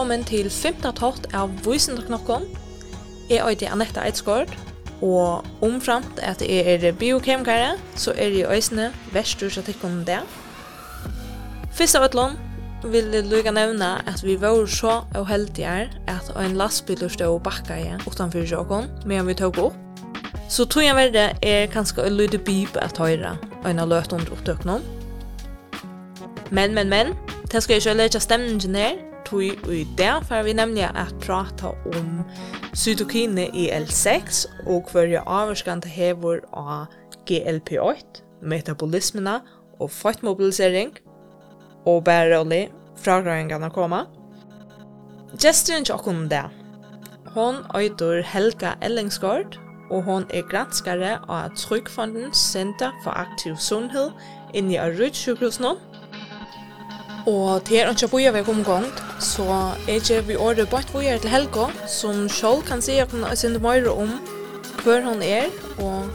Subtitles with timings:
[0.00, 0.94] velkommen til 15.
[0.96, 1.98] tått av Vysen.
[3.28, 4.48] Jeg er Anette Eidsgård,
[5.04, 9.52] og omframt at jeg er biokemikere, så er jeg øsne verst ur
[9.84, 10.22] om det.
[11.76, 12.38] Først av etlån
[12.84, 18.00] vil jeg lykke nevne at vi var så uheldige at en lastbil stod og bakket
[18.06, 19.76] utenfor sjåkken, medan vi tok opp.
[20.48, 24.32] Så tog jeg verre er kanskje en lydde bib at høyre, og en av løtene
[24.32, 24.80] opptøkene.
[26.50, 27.14] Men, men, men,
[27.52, 31.70] det skal jeg ikke lage stemningen her, tui i dag, for vi nemlig at prata
[31.94, 32.22] om
[32.74, 36.90] cytokine i L6 og hverja avvarskan til hevor av
[37.30, 39.40] GLP-8, metabolismina
[39.80, 40.96] og fettmobilisering
[41.86, 42.64] og bare og li
[43.00, 44.04] fragrøyngarna koma.
[45.38, 46.46] Gesturen til okkur det.
[47.30, 54.10] Hon øyder Helga Ellingsgård, og hon er granskare av Tryggfondens Center for Aktiv Sundhed
[54.54, 55.78] inni av Rydtsjukhusen,
[57.26, 59.44] Og til er ikke bøyer vi kom gongt, så
[59.88, 63.34] er ikke vi året bort bøyer til Helga, som selv kan si at hun er
[63.34, 64.14] sinde mer om
[64.84, 66.08] hver hun er, og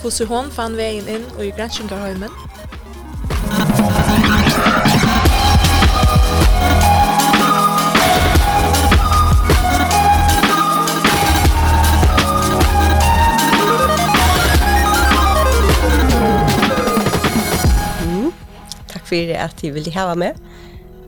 [0.00, 2.30] hvordan hun fann veien inn og i granskingarhøymen.
[19.16, 20.34] för att de vill ha med.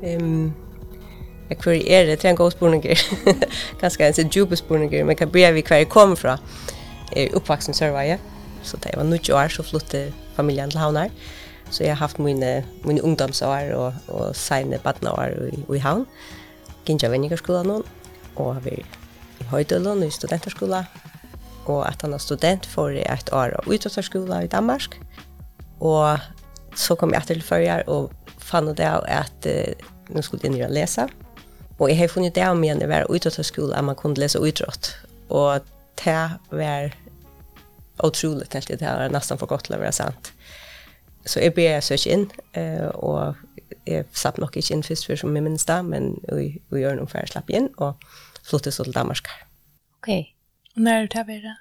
[0.03, 0.53] Um,
[1.49, 2.99] Jag kvar är det, tre er en god spurninger.
[3.81, 6.39] Ganske en så djupe spurninger, men kan bli vi kvar kommer från
[7.17, 8.19] eh uppvuxen er
[8.63, 11.11] så det var 90 år, så flyttade familjen till Havnar.
[11.71, 16.07] Så jag har haft mina mina ungdomsår och och sina barnår i, i Havn.
[16.87, 17.83] Ginja Venningerskolen nå,
[18.35, 18.85] och har vi
[19.41, 20.85] i Høydølen i studenterskolen.
[21.67, 25.01] Og at han er student for et år och utøtterskolen i Danmark.
[25.81, 26.19] Og
[26.79, 29.53] så kom jag till förjar och fann det att uh,
[30.09, 31.09] nu skulle jag ner läsa.
[31.79, 33.97] Och jag har funnit det om igen när jag var ute av skolan att man
[33.97, 34.97] kunde läsa utrått.
[35.29, 35.61] Och
[36.05, 36.93] det var
[37.99, 40.33] otroligt helt det här nästan för gott att vara sant.
[41.25, 43.35] Så jag började söka in eh, och
[43.85, 47.19] jag satt nog inte in först för som jeg minnes men vi, vi nog för
[47.19, 47.97] att släppa in och
[48.43, 49.27] flyttade så till Danmark.
[50.01, 50.21] Okej.
[50.21, 50.33] Okay.
[50.77, 51.57] Och när är det her?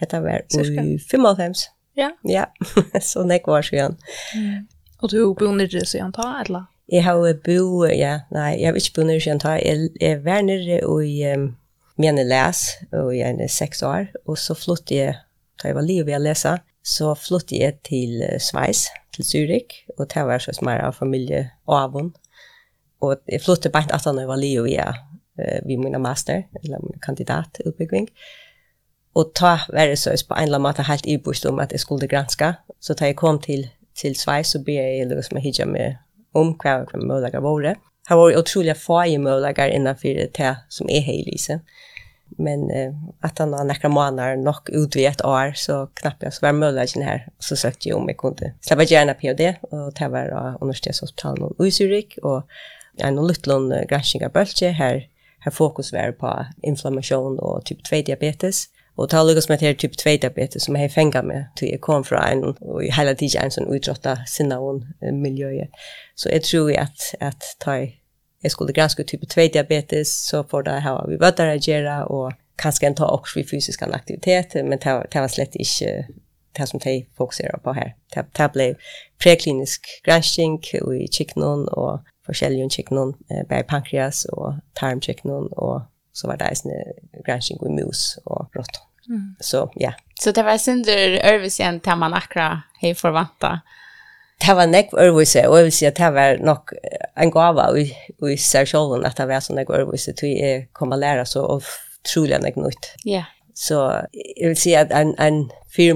[0.00, 1.54] Dette var i 95.
[2.00, 2.10] Ja.
[2.24, 2.44] Ja,
[3.10, 3.98] så nek var siden.
[4.34, 4.68] Mm.
[5.00, 6.68] Og du bor nere siden ta, eller?
[6.90, 9.56] Jeg har bo, ja, nei, jeg har ikke bo nere siden ta.
[9.60, 11.50] Jeg, jeg var nere i um,
[12.00, 12.64] mine les,
[12.96, 15.14] og jeg er seks år, og så flyttet jeg,
[15.60, 20.24] da jeg var livet å lese, så flyttet jeg til Sveis, til Zürich, og det
[20.26, 22.12] var så smere av familie og avon.
[23.04, 27.00] Og jeg flyttet bare etter når jeg var livet uh, ved min master, eller min
[27.04, 28.08] kandidatutbygging.
[28.08, 28.39] Mm
[29.14, 32.06] Och ta være det så på en eller annan helt ibost om att jeg skulle
[32.06, 32.54] granska.
[32.80, 35.96] Så da jag kom till, till Schweiz så ble jeg liksom hijja med
[36.34, 37.74] om hva hva mølager våre.
[38.08, 41.60] Her var utrolig få i mølager innenfor det som er her i Lise.
[42.38, 46.32] Men eh, at han har nekra måneder nok ut i et år, så knappt jeg
[46.32, 47.26] så var mølagen her.
[47.40, 51.70] Så søkte jeg om jeg kunne slippe gjerne PhD, og det var av Universitetshospitalen i
[51.74, 52.42] Zürich, og
[53.02, 55.02] en uh, granskning av bølge her
[55.40, 56.30] her fokus var på
[56.64, 58.68] inflammation og typ 2 diabetes.
[58.96, 62.04] Och ta lukkast med her typ 2 diabetes som jag fänga med till jeg kom
[62.04, 65.68] från en i hela tiden en sånn utrotta sinna og miljöer.
[66.14, 67.74] Så jag tror att, att ta
[68.42, 72.32] jeg skulle granske typ 2 diabetes så får det här vi vad där og och
[72.56, 76.06] kanske ta också vi fysisk aktivitet men det, det var slett inte
[76.52, 77.94] det som de fokuserer på här.
[78.14, 78.76] Det, det
[79.18, 80.60] preklinisk granskning
[81.02, 87.58] i chicknon och forskjelligen chicknon, eh, pankreas och tarmchicknon och så var det en gransking
[87.66, 88.82] i mus och råttor.
[89.08, 89.36] Mm.
[89.40, 89.92] Så ja.
[90.20, 93.60] Så det var synder övrigt igen till man akra hej för förvanta.
[94.46, 96.70] Det var nek övrigt och jag vill säga att det var nog
[97.14, 97.96] en gåva i,
[98.32, 101.62] i sig själv att det var så nek övrigt att vi kommer lära så och
[102.14, 102.94] troligen nek nytt.
[103.04, 103.12] Ja.
[103.12, 103.24] Yeah.
[103.54, 103.74] Så
[104.36, 105.94] jag vill säga att en, en fyra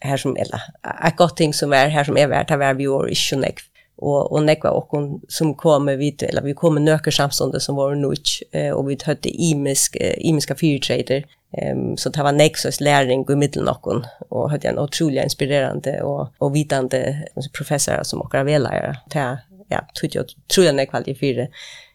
[0.00, 0.62] här som eller
[1.06, 3.60] ett gott ting som är här som är värt att vara vi år i Schöneck
[3.98, 8.42] och och nekva och som kommer vid eller vi kommer nöker samstunde som var nutch
[8.52, 13.64] eh, och vi hadde imisk imiska fyrtrader Ehm så det var nexus läring i mitten
[13.64, 18.96] nokon och hade en otroligt inspirerande och och vitande professor som och avlärare.
[19.10, 20.24] ta ja, tror jag
[20.54, 21.48] tror jag när kvalificerar.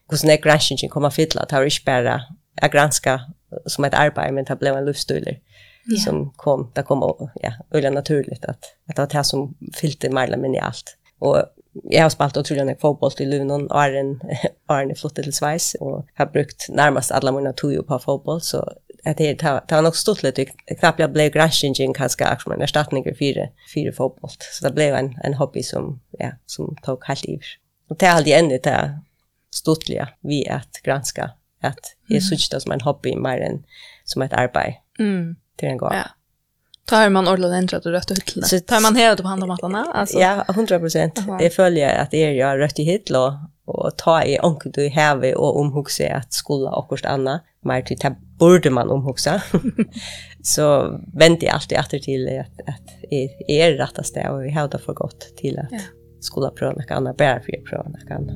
[0.09, 2.21] Kus när crashingen kommer fylla tar ich bara
[2.61, 3.21] a granska
[3.65, 6.03] som ett arbete men det blev en livsstil yeah.
[6.05, 10.37] som kom där kom ja, öle naturligt att att det var det som fyllde Marla
[10.37, 10.97] men i allt.
[11.19, 11.37] Och
[11.83, 14.21] jag har spelat otroligt mycket fotboll i Lunon och Arn
[14.67, 18.71] Arn är flott till Schweiz och har brukt närmast alla mina tog på fotboll så
[19.05, 20.45] att det tar tar nog stort lite
[20.79, 24.95] knappt jag blev grashingen kanske också men ersättning för fyra fyra fotboll så det blev
[24.95, 27.39] en en hobby som ja som tog helt i
[27.89, 28.99] och det har alltid ända där
[29.51, 31.31] stortliga vi att granska
[31.61, 33.63] att det såg det som en hobby mer än
[34.03, 35.35] som ett arbete mm.
[35.57, 35.93] till en gång.
[35.93, 36.09] Ja.
[36.85, 38.43] Tar man ordentligt ändrat och rött och hyttla?
[38.43, 39.85] Så tar man helt på hand om matlarna?
[39.93, 40.19] Alltså.
[40.19, 41.17] Ja, 100 procent.
[41.17, 41.37] Uh.
[41.39, 45.59] Jag följer att er jag rött i hyttla och ta i onkel du häve och
[45.59, 47.41] omhuxa att skola och kost anna.
[47.61, 49.41] Mer till det borde man omhuxa.
[50.43, 54.93] så väntar jag alltid efter till att, att er, er rättaste och vi hävdar för
[54.93, 55.79] gott till att ja.
[56.19, 58.35] skola pröva något annat, bära för pröva något annat.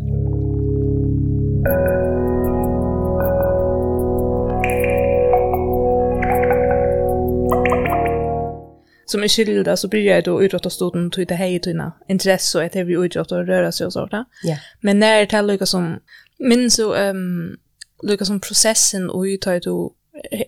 [9.08, 12.64] som är skilda så blir jag då utråta till det här hej tina intresse och
[12.64, 14.12] att jag vill utråta och röra sig och sånt.
[14.12, 14.60] Yeah.
[14.82, 16.00] Men när det är lika som
[16.40, 17.58] minns så um,
[18.04, 19.94] lika som processen och ut har då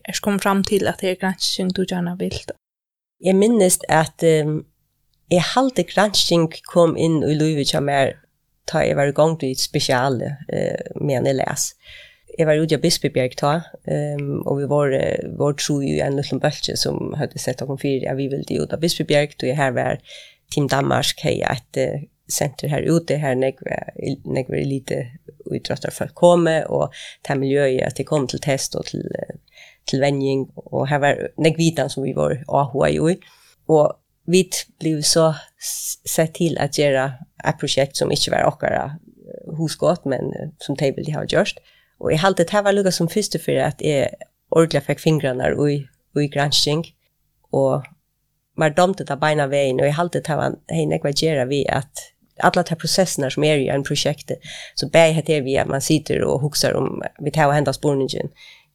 [0.04, 2.40] jag kom fram till att det är granskning du gärna vill.
[3.18, 4.66] Jag minns att um,
[5.28, 8.14] jag halde granskning kom in i livet som är
[8.66, 11.72] ta jag var igång till ett special eh, med en läs
[12.40, 13.54] jeg var ute av Bispebjerg ta
[13.86, 14.94] um, og vi var
[15.40, 18.80] var tro i en liten bølge som hadde sett om ja, vi ville ut av
[18.80, 20.00] Bispebjerg og jeg her var
[20.54, 21.78] Team Danmark hej ett
[22.30, 23.78] senter her ute her nekve
[24.26, 25.08] när vi lite
[25.52, 29.04] utröstar för komma och ta miljö att det kom til test och till
[29.90, 33.16] til vending, og her var negvitan som vi var AHA i,
[33.68, 33.96] og
[34.30, 34.44] vi
[34.80, 35.34] blev så
[36.06, 37.06] sett til at gjøre
[37.48, 38.84] et projekt som ikke var okkara
[39.58, 41.60] hos men som table de har gjort.
[42.00, 44.10] Og jeg halte det var lukka som første for at jeg
[44.52, 45.82] ordentlig fikk fingrene i,
[46.20, 46.86] i gransking,
[47.52, 47.84] og
[48.58, 52.10] var domte av beina veien, og jeg halte det var hei nekva gjerra vi at
[52.40, 54.32] alla de processerna som är i en projekt
[54.76, 57.72] så bär det är vi att man sitter och huxar om vi tar och händer
[57.72, 58.30] spårningen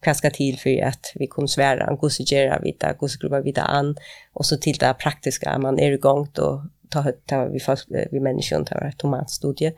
[0.06, 3.62] vad ska till för att vi kommer svära en gosse göra vita gosse gruva vita
[3.62, 3.96] an
[4.32, 8.64] och så till det praktiska man är igång då ta ta vi fast vi människan
[8.64, 9.72] tar ett tomatstudie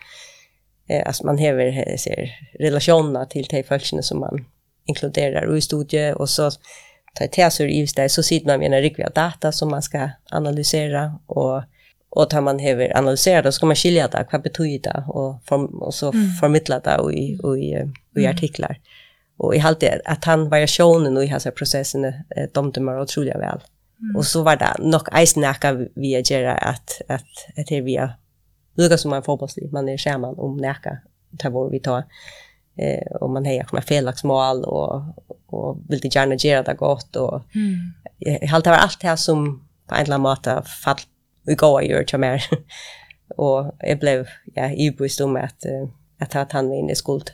[0.88, 4.44] eh, att man häver ser relationerna till de folkene som man
[4.86, 6.50] inkluderar i studie och så
[7.14, 11.18] tar teser i det så sitter man med en riktig data som man ska analysera
[11.26, 11.62] och
[12.16, 15.82] och tar man häver analysera då ska man skilja det vad betyder det och form,
[15.82, 18.78] och så förmedla det i i, i artiklar.
[19.38, 22.12] Och i allt det att han variationen och i hans processen eh,
[22.52, 23.60] de dömer otroligt väl.
[24.00, 24.16] Mm.
[24.16, 28.14] Och så var det nog eisen näka vi att göra att att att det via
[28.76, 30.98] lukar som man fotbollslig, man är skärman om näka,
[31.38, 32.04] tar vår vi tar
[32.78, 35.02] eh och man hejar kommer felaktsmål och
[35.46, 37.92] och vill det gärna göra det gott och mm.
[38.18, 41.00] jag har allt det här som på en eller annan måte fall
[41.42, 42.44] vi går ju till mer
[43.36, 45.64] och jag blev ja ibevist om att
[46.18, 47.30] att ha han in i skuld.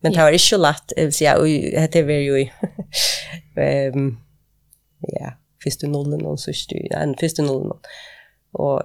[0.00, 1.46] Men det var inte lett, jeg vil si, och
[1.92, 2.48] det var ju
[3.56, 4.18] ehm
[5.20, 5.30] ja,
[5.64, 7.78] første nullen, og så styr, en första nollen.
[8.54, 8.82] Och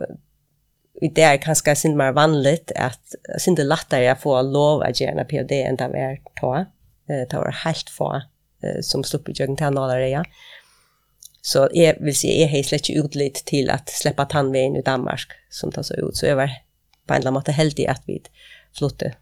[1.01, 4.99] i det är kanske synd mer vanligt att synd det lettere å få lov att
[5.01, 6.65] göra PhD enn det är ta.
[7.09, 8.21] Eh Det var helt få
[8.81, 10.23] som slipper i inte några det.
[11.41, 15.31] Så jeg vill säga jeg har slett ikke utlitt till att släppa tannveien i Danmark
[15.49, 16.49] som tas ut så jag var
[17.07, 18.21] på en måte heldig at vi
[18.77, 19.15] flyttade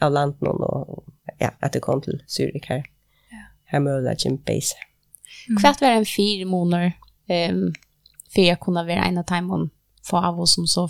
[0.00, 1.04] av landet och
[1.38, 2.84] ja, att det kom till Zürich här.
[3.30, 3.36] Ja.
[3.64, 4.76] Här möjliga en base.
[5.48, 5.60] Mm.
[5.60, 6.92] Kvart var en fyra månader
[7.28, 7.74] um,
[8.34, 9.70] för jag kunde vara av timon
[10.02, 10.88] få av oss som så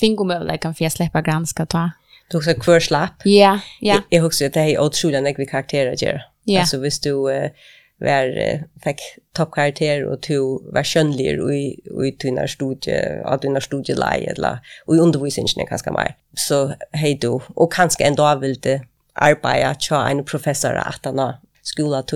[0.00, 1.90] fingomövligheten för jag släppa granska ta.
[2.30, 3.12] Du också kvar slapp?
[3.24, 3.86] Ja, yeah, ja.
[3.94, 4.02] Yeah.
[4.08, 6.22] Jag husker att det är otroligt när vi karakterer gör.
[6.44, 6.60] Ja.
[6.60, 7.50] Alltså hvis du uh,
[7.98, 9.00] var, uh, fick
[9.32, 10.38] toppkarakter och du
[10.72, 15.92] var könlig och i, i dina studier, av dina studieleje eller och i undervisningen ganska
[15.92, 16.16] mer.
[16.34, 17.40] Så hej du.
[17.54, 18.80] Och kanske en dag vill du
[19.12, 22.12] arbeta tja en professor att han har skolat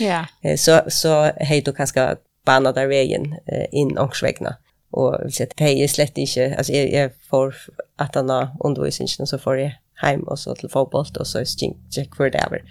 [0.00, 0.26] Ja.
[0.56, 4.56] Så, så hej då kanske bana där vägen eh, in och svägna
[4.96, 7.54] och så att det är slett inte alltså jag, jag får
[7.96, 11.76] att han har undervisningen så får jag hem och så till fotboll och så stink
[11.90, 12.62] check för det över.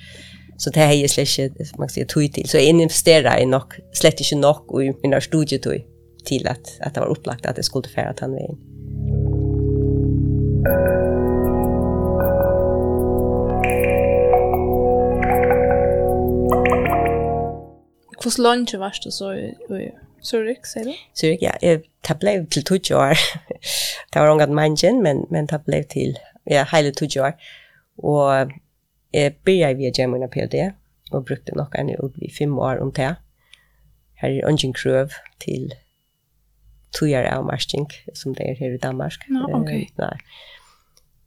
[0.58, 3.74] Så det är slett inte man kan säga tog till så jag investerar i nog
[3.94, 5.86] slett inte nog i mina studier tog
[6.26, 8.58] till att att det var upplagt att det skulle färra att han var in.
[18.24, 19.54] Hvordan lønner varst du så i
[20.26, 20.94] Zurich, säger du?
[21.14, 21.52] Zurich, ja.
[22.08, 23.18] Det ble til 20 år.
[24.14, 26.18] det var ungat mangen, men, men det ble til
[26.50, 27.32] ja, hele 20 år.
[27.98, 28.52] Og
[29.14, 30.72] jeg begynte via Gemini PhD,
[31.12, 33.16] og brukte nok en ut i fem år om det.
[34.22, 35.74] Her er ungen krøv til
[37.02, 39.28] år av marsking, som det er her i Danmark.
[39.30, 39.72] No, ok.
[39.72, 40.18] Uh, nei.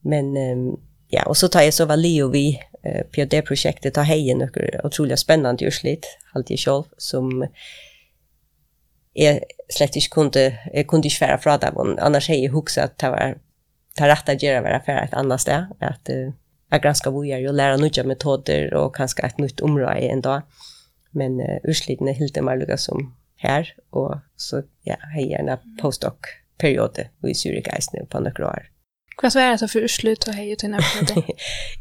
[0.02, 0.80] Men um,
[1.12, 5.18] ja, og så tar jeg så var Leo vi uh, PhD-prosjektet, tar heien noe utrolig
[5.18, 7.68] spennende gjørslitt, alltid selv, som uh,
[9.18, 11.98] jeg slett ikke kunde, jeg kunde inte svära från dem.
[11.98, 13.34] Annars har jeg hukset att det var
[13.96, 15.68] ta rätta att göra vara för ett annat ställe.
[15.80, 16.32] Att uh,
[16.70, 20.20] jag granskar vad jag gör och lära nya metoder och kanske ett nytt område en
[20.20, 20.42] dag.
[21.10, 22.34] Men uh, urslitna helt
[22.66, 23.74] det som här.
[23.90, 28.62] Och så ja, har jag gärna postdoc-period i Zürich nu på några år.
[29.22, 31.22] Vad så är det för urslut och hej till nästa?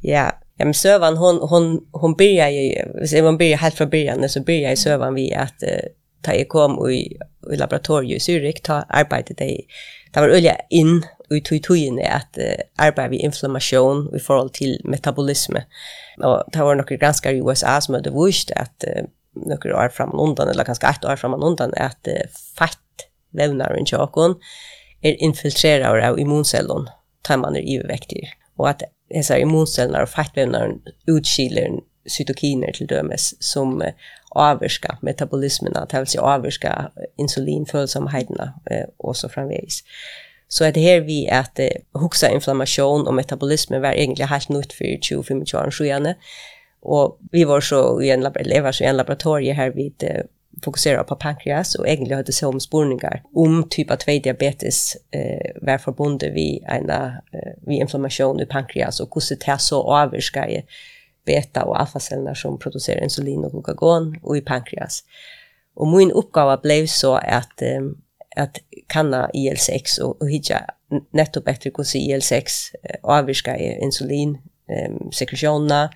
[0.01, 4.29] ja, Ja, men Sövan, hon, hon, hon börjar ju, om man börjar helt från början,
[4.29, 5.89] så börjar Sövan vi att uh,
[6.27, 7.05] ta jeg kom i,
[7.51, 9.63] i laboratoriet i Zürich, ta arbeidet jeg,
[10.13, 11.00] det var øye inn
[11.31, 15.63] i tog togene at uh, arbeid vi inflammasjon i forhold til metabolisme.
[16.24, 19.03] Og det var noen granskar i USA som hadde vist at uh,
[19.38, 22.24] noen år fram og undan, eller kanskje ett år fram og undan, at uh,
[22.57, 23.07] fett
[23.38, 24.38] vevnaren tjåkon
[25.05, 26.88] er infiltrerar av immuncellon,
[27.24, 28.24] tar man er ivervektig.
[28.57, 30.79] Og at disse immuncellerna og fettvevnaren
[31.12, 33.91] utskiler cytokiner til dømes som uh,
[34.29, 39.84] avvirka metabolismen, det vill säga avvirka insulinfølsomhetene eh, och så framvegis.
[40.48, 44.86] Så er det här vi att eh, inflammation och metabolism var egentligen helt nytt för
[44.86, 46.13] 20-25 år sedan.
[46.81, 50.24] Och vi var så i en, lever så i en laboratorie här vi eh,
[50.63, 55.51] fokuserar på pankreas och egentligen hade så om spårningar om typ av 2 diabetes eh
[55.62, 60.48] var förbundet vi ena eh, vi inflammation i pankreas och hur det så avskar
[61.27, 65.03] beta- och alfacellerna som producerar insulin och glukagon och i pankreas.
[65.75, 68.01] Och min uppgåva blev så att um,
[68.36, 68.57] att
[68.88, 70.60] kanna IL6 och, och hitta
[71.12, 72.50] netto bättre hur IL6
[73.03, 74.38] avvirka insulin
[74.89, 75.89] um, sekretionerna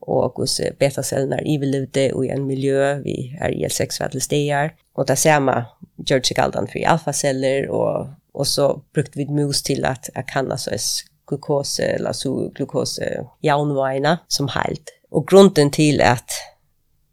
[0.00, 4.74] och hos betacellerna i vilute och i en miljö vi är IL6 värdelsdelar.
[4.92, 5.64] Och det samma
[6.06, 10.56] gör sig allt för alfaceller och, och så brukte vi mus till att, att kanna
[10.56, 10.70] så
[11.30, 14.84] glukose, eller så glukose jaunvaina som helt.
[15.10, 16.30] Och grunden till att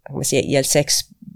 [0.05, 0.89] kan man säga IL6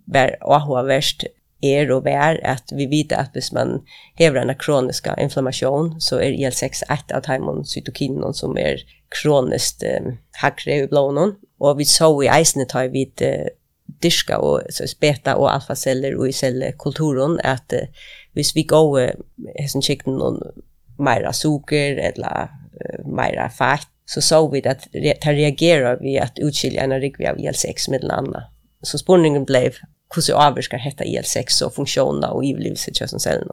[0.06, 1.24] var AHA-värst
[1.62, 3.82] är och är att vi vet att hvis man
[4.16, 8.78] häver en kronisk inflammation så är IL6 ett av de cytokinen som är
[9.22, 11.36] kroniskt eh, hackre i blånen.
[11.60, 13.48] Och vi så i eisene tar vi eh,
[14.02, 17.88] dyrka och så beta och alfaceller och i cellkulturen att eh,
[18.34, 19.14] hvis vi går eh,
[19.56, 20.42] hessen kikten någon
[21.00, 22.50] mera socker eller
[23.06, 27.90] mera fakt så så vi att det reagerar vi att utskilja en rigvi av IL6
[27.90, 28.44] med den andra.
[28.82, 29.74] Så spårningen blev
[30.16, 33.48] hur så avskar hetta IL6 och funktionerna och i livsituationen.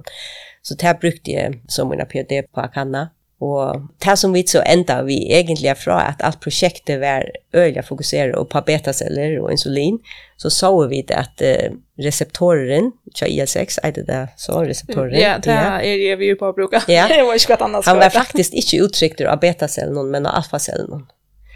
[0.62, 3.10] Så det här brukte jag som mina PhD på Akanna.
[3.38, 7.22] Og det som vi så enda vi egentlig fra at alt prosjektet var
[7.54, 10.00] øyelig fokuseret på betaceller og insulin,
[10.38, 15.14] så så vi det at uh, reseptoren, ikke IL-6, er det det så, reseptoren?
[15.14, 16.82] Ja, det er det vi er på å bruke.
[16.90, 17.06] Ja.
[17.10, 17.86] det var ikke annars.
[17.86, 21.06] Han var faktisk ikke uttrykt av betacellen, men av alfacellen.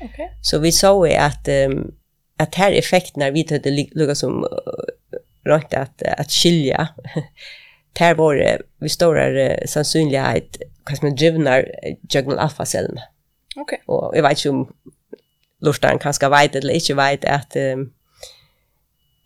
[0.02, 0.30] Okay.
[0.42, 1.90] Så vi så at, um,
[2.38, 5.18] at her effekten er vi til det lukket som uh,
[5.50, 6.92] rønt at, at skilja
[7.92, 11.68] där var det vi stora sannsynlighet kanske man drivnar
[12.10, 12.98] jugnal alfa cellen.
[13.56, 13.62] Okej.
[13.62, 13.78] Okay.
[13.86, 14.72] Och jag vet ju om
[15.60, 17.92] lustan kanske vet eller inte vet att um,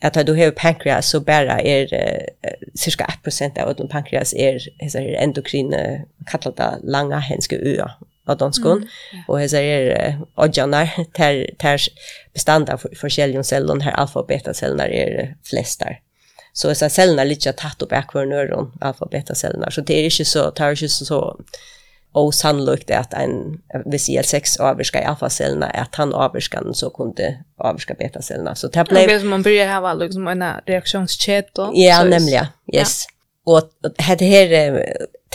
[0.02, 5.00] att du har pankreas så bara är uh, cirka 1% av den pankreas är hesa
[5.00, 7.92] är endokrine kallade långa hänska öar
[8.26, 9.18] av danskon mm, ja.
[9.28, 11.80] och hesa är uh, odjanar ter ter
[12.32, 16.00] bestanda för för cellon här alfa och beta cellerna är flestar
[16.56, 19.94] så är så cellerna lite tätt upp back för neuron alfa beta cellerna så det
[19.94, 21.40] är inte så tar inte så
[22.16, 28.54] osannolikt att en VCL6 avviskar alfa-cellerna, att han avviskar den så kunde avviska beta-cellerna.
[28.54, 29.08] Så det blev...
[29.08, 31.70] Det man börjar ha liksom en reaktionskedja.
[31.74, 32.46] Ja, så nämligen.
[32.74, 33.04] Yes.
[33.44, 33.52] Ja.
[33.52, 34.02] Och det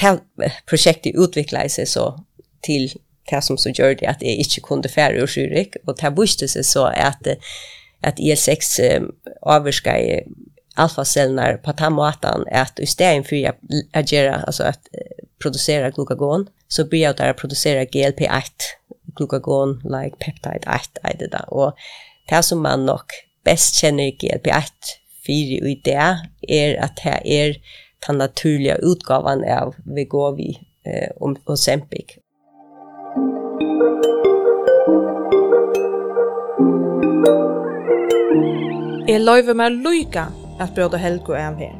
[0.02, 0.20] här
[0.66, 2.24] projektet utvecklade sig så
[2.62, 2.92] till
[3.30, 5.76] det som så gör det att det inte kunde färre och Zürich.
[5.86, 7.28] Och det visste sig så att,
[8.02, 9.12] att IL6
[9.42, 10.22] avviskar
[10.76, 13.60] alfacellerna på tammatan att istället för att
[13.94, 14.88] agera alltså att
[15.42, 18.42] producera glukagon så börjar det att producera GLP-1
[19.16, 21.74] glukagon like peptide 1 är det där och
[22.30, 23.02] det som man nog
[23.44, 24.64] bäst känner GLP-1
[25.26, 27.56] för i det är att det är
[28.08, 32.06] den naturliga utgåvan av Vegovi eh, och, och Zempic.
[39.08, 40.24] Jeg løyver meg lykke
[40.62, 41.76] at bråda helgo er her.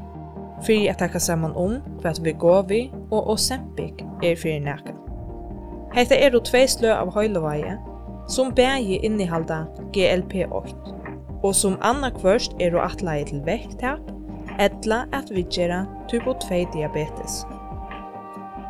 [0.66, 4.98] Fyrir at takka saman om hva vi går vi og sempik er fyrir næka.
[5.96, 7.78] Hetta er tvei slø av høylovæje
[8.32, 10.98] som bægi innihalda GLP-8
[11.44, 14.12] og som anna kvørst er å atleie til vekttap
[14.62, 17.42] etla at vi gjerra typo 2 diabetes.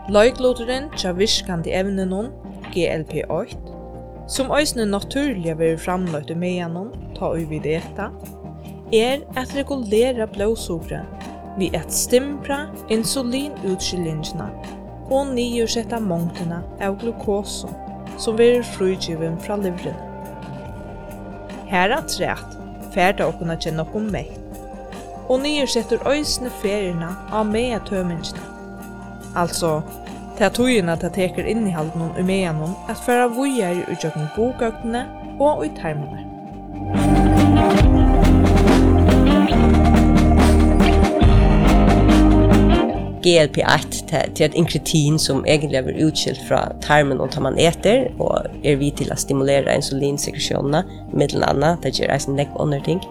[0.10, 2.32] Løygloturen tja virkandi evnenon
[2.74, 3.78] GLP-8
[4.32, 8.10] som òsne naturliga veri framløyt i meanon ta vid eta,
[8.94, 11.06] er at regulera blåsukra
[11.58, 14.48] vi at stimpra insulinutskillingina
[15.12, 17.72] og niursetta mongtena av glukoso
[18.20, 19.98] som verður frugivin fra livren.
[21.72, 22.38] Her at ferda
[22.92, 24.38] færda okkurna kjenne okkur meitt
[25.32, 28.44] og niursetter øysene ferina av mea tømingina.
[29.36, 29.80] Altså,
[30.38, 35.06] til at tøyina til teker innihalden og meanon at færa vujer i utjøkken bogøktene
[35.40, 36.31] og i termene.
[43.22, 48.50] GLP-1 til et inkretin som egentlig er utskilt fra tarmen og tar man eter, og
[48.66, 53.02] er vi til å stimulere insulinsekresjonene, middelen annet, det gjør eisen nekk og andre ting.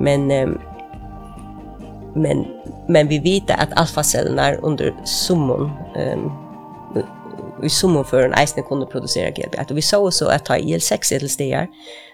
[0.00, 0.28] Men,
[2.16, 2.46] men,
[2.88, 5.68] men vi vet at alfacellene er under summen
[6.00, 6.30] um,
[7.64, 9.70] i summen for en eisen kunne producera GLP-1.
[9.70, 11.66] Og vi så også at ta IL-6 til stegar,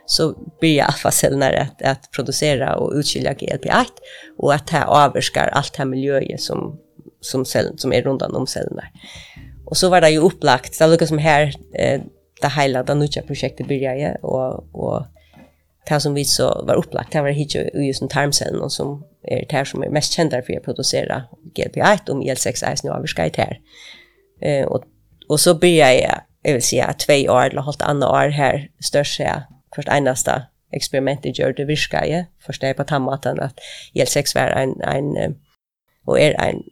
[0.07, 3.87] så blir alfacellerna att, att producera och utskilja GLP-1
[4.39, 6.79] och att det avskar allt det här miljöet som,
[7.21, 8.85] som, cell, som är runt om cellerna.
[9.65, 12.01] Och så var det ju upplagt, det lukar som här, eh,
[12.41, 15.07] det hela det nya projektet började och, och
[15.89, 19.47] det som vi så var upplagt, det var hitje just en tarmcellen och som är
[19.49, 21.23] det här som är mest kända för att producera
[21.55, 23.61] GLP-1 om IL-6 är nu det här.
[24.41, 24.85] Eh, och
[25.29, 29.21] Och så började jag, jag vill säga, två år eller halvt andra år här, störst
[29.21, 29.43] jag,
[29.75, 33.59] först enaste experimentet gjorde virka jag, först jag på tammaten att
[33.95, 35.35] IL6 var en, en,
[36.05, 36.63] och är en,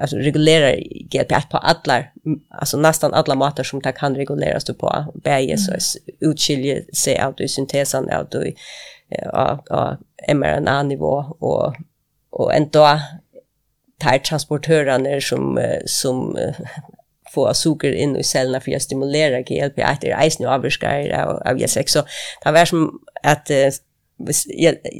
[0.00, 0.76] alltså regulerar
[1.10, 2.04] GLP-1 på alla,
[2.50, 5.58] alltså nästan alla matar som det kan reguleras på, bäge mm.
[5.58, 8.54] så utskiljer sig av i syntesen av det
[9.32, 9.96] av, av
[10.34, 11.74] mRNA-nivå och,
[12.30, 13.00] och ändå
[13.98, 16.38] tar transportörerna som, som
[17.32, 21.58] få socker in i cellerna för att stimulera GLP-1 i eisen och avvirskar av, av
[21.58, 21.86] IL-6.
[21.86, 22.02] Så
[22.44, 23.68] det var som att eh,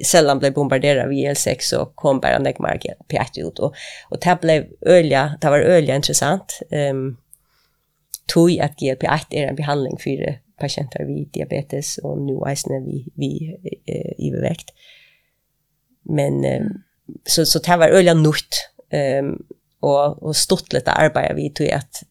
[0.05, 3.59] sällan blev bombarderad av IL-6 så kom bara Negmar GLP-1 ut.
[3.59, 3.75] Och,
[4.11, 6.61] och det, blev ölja, det var ölja intressant.
[6.71, 7.17] Um,
[8.27, 13.57] tog att GLP-1 är en behandling för patienter vid diabetes och nu eisen vi vi
[13.87, 14.71] eh, övervägt.
[16.03, 16.83] Men eh, mm.
[17.25, 18.71] så, så det var ölja nytt.
[19.21, 19.47] Um,
[19.81, 22.03] och och stort lite arbete vi tog att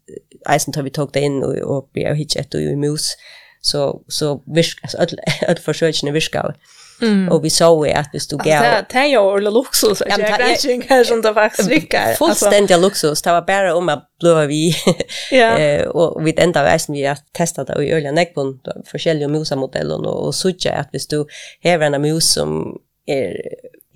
[0.49, 3.15] eisen tar vi tog det in och och vi har hittat och i mus
[3.62, 5.08] så så visk alltså all
[5.47, 6.53] all försöken viska
[7.01, 7.30] Mm.
[7.32, 8.63] Och vi såg ju att vi stod gav.
[8.63, 10.03] Alltså, det är ju orla luxus.
[10.10, 12.13] Jag vet inte hur som det faktiskt rycker.
[12.13, 13.21] Fullständiga luxus.
[13.21, 14.75] Det var bara om att blöva vi.
[15.32, 15.58] Ja.
[15.58, 18.60] eh, Och vi enda väsen vi har testa det i öliga näckbund.
[18.91, 21.30] Forskjelliga musamodeller och, och sådär att vi stod
[21.62, 23.41] häver en mus som är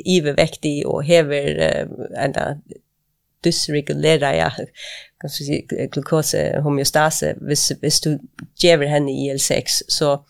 [0.05, 2.57] ivervektig och häver uh, enda
[3.43, 4.51] dysregulera jag
[5.21, 8.19] kan säga glukose homeostase hvis hvis du
[8.63, 10.25] ger henne IL6 så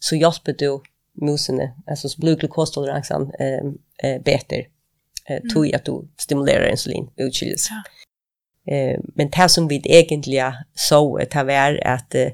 [0.00, 0.80] så hjälper du
[1.22, 3.64] musene alltså så blir glukostoleransen eh,
[4.04, 4.66] eh bättre
[5.28, 5.76] eh tog mm.
[5.76, 7.68] att du stimulerar insulin utskiljs.
[7.70, 7.82] Ja.
[8.74, 12.28] Eh men det som vi egentligen så det vär att eh,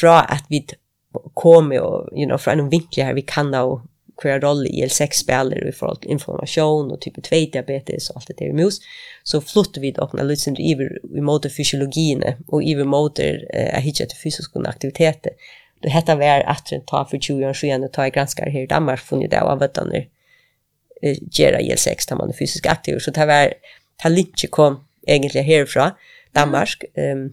[0.00, 0.66] från att vi
[1.34, 3.82] kommer och you know från en vinkel här vi kan då
[4.20, 8.26] kvar roll i IL6 spelar i förhåll till information och typ 2 diabetes och allt
[8.26, 8.80] det där i mus,
[9.22, 13.82] så flyttar vi det åpne lydsende vi i måte och og iver måte eh, att
[13.82, 15.32] hitta fysisk aktivitet aktiviteter.
[15.82, 18.50] Det heter vi er at en tar for 20 år siden og tar i granskar
[18.50, 20.06] her i Danmark funnet det av avvettene
[21.38, 23.52] gjøre IL6 tar man er fysisk aktiv, så det var
[24.02, 24.78] det ikke kom
[25.08, 25.90] egentlig herfra,
[26.34, 27.30] Danmark, um,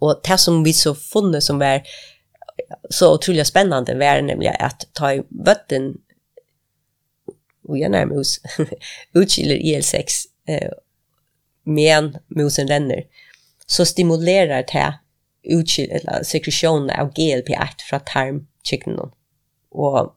[0.00, 1.84] og det som vi så funnet som var
[2.90, 5.94] så otroligt spännande var det nämligen att ta i vatten.
[7.68, 8.40] Och jag närmar oss
[9.12, 10.06] utkilar IL6
[10.48, 10.70] eh,
[11.64, 13.04] men musen ränner.
[13.66, 14.98] Så stimulerar det
[15.42, 19.10] utkilar eller sekretion av GLP-1 från tarmkycknen
[19.70, 20.14] och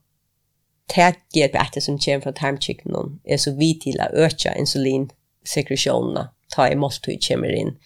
[0.95, 6.29] det GLP-1 som kommer från tarmkycknen är så vid till att öka insulinsekretionerna.
[6.55, 7.77] Ta i måltid kommer in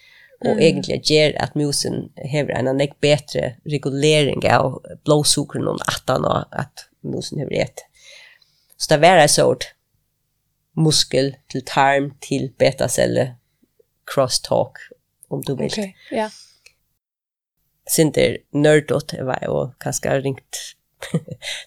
[0.41, 0.59] og mm.
[0.59, 6.87] egentlig gjør at musen har en annen bedre regulering av blåsukren og atan og at
[7.05, 7.85] musen har rett.
[8.77, 9.67] Så det er en sort
[10.77, 13.35] muskel til tarm til betacelle
[14.09, 14.79] crosstalk,
[15.29, 15.71] om du vil.
[15.71, 16.17] Okay, ja.
[16.17, 16.31] Yeah.
[17.89, 20.75] Sinter nördåt var och kanske ringt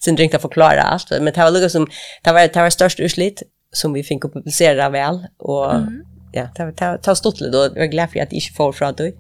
[0.01, 1.87] sen ringt att förklara allt men det var som
[2.23, 6.65] det var det var störst urslit som vi fick publicera väl och mm ja, det
[6.65, 8.91] var, det var stått litt, og jeg var glad for at jeg ikke får fra
[8.99, 9.13] det.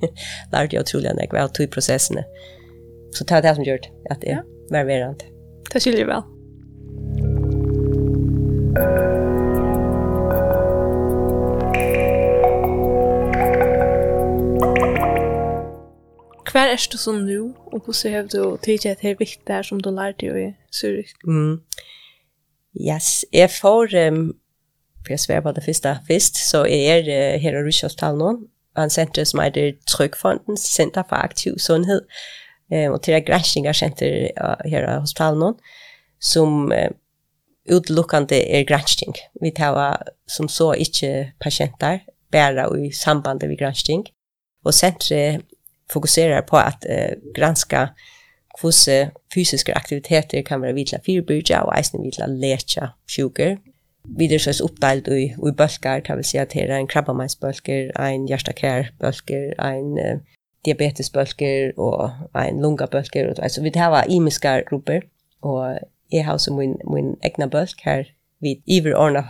[0.52, 2.26] Lærte jeg utrolig enn jeg var tog prosessene.
[3.14, 4.42] Så det var det som gjør det, at jeg
[4.74, 5.26] var verant.
[5.70, 6.24] Det skiljer vel.
[16.54, 19.62] Hver er du som nå, og hvordan har du tidligere at det er viktig der
[19.66, 21.14] som du lærte i Zürich?
[21.26, 21.60] Mm.
[22.74, 23.94] Yes, jeg får...
[24.08, 24.34] Um,
[25.04, 28.48] för jag svär på det första fest, så är er här her i Rigshospital Norden,
[28.76, 32.02] Och en senter som heter Center för Aktiv sundhet.
[32.72, 34.32] eh, och det Græsninger Center
[34.64, 35.60] här i Hospital Norden,
[36.18, 36.90] som eh,
[37.68, 39.14] utelukkende er granskning.
[39.40, 41.98] Vi tar som så ikke patienter,
[42.32, 44.06] bare i samband med gransking.
[44.64, 45.42] og centret
[45.92, 47.86] fokuserar på at eh, granska
[48.60, 53.56] hvordan fysiske aktiviteter kan være vidla fyrbyrja og eisen vidla lecha sjuker
[54.04, 57.90] vi er sås oppdelt i, i bølger, det vil si at her er en krabbameinsbølger,
[58.00, 60.20] en hjertekærbølger, en uh,
[60.64, 63.30] diabetesbølger og en lungabølger.
[63.30, 65.00] Og, altså, vi har imiske grupper,
[65.42, 65.78] og
[66.12, 68.04] jeg har så min, min egna bølg her,
[68.40, 69.24] vi iverordna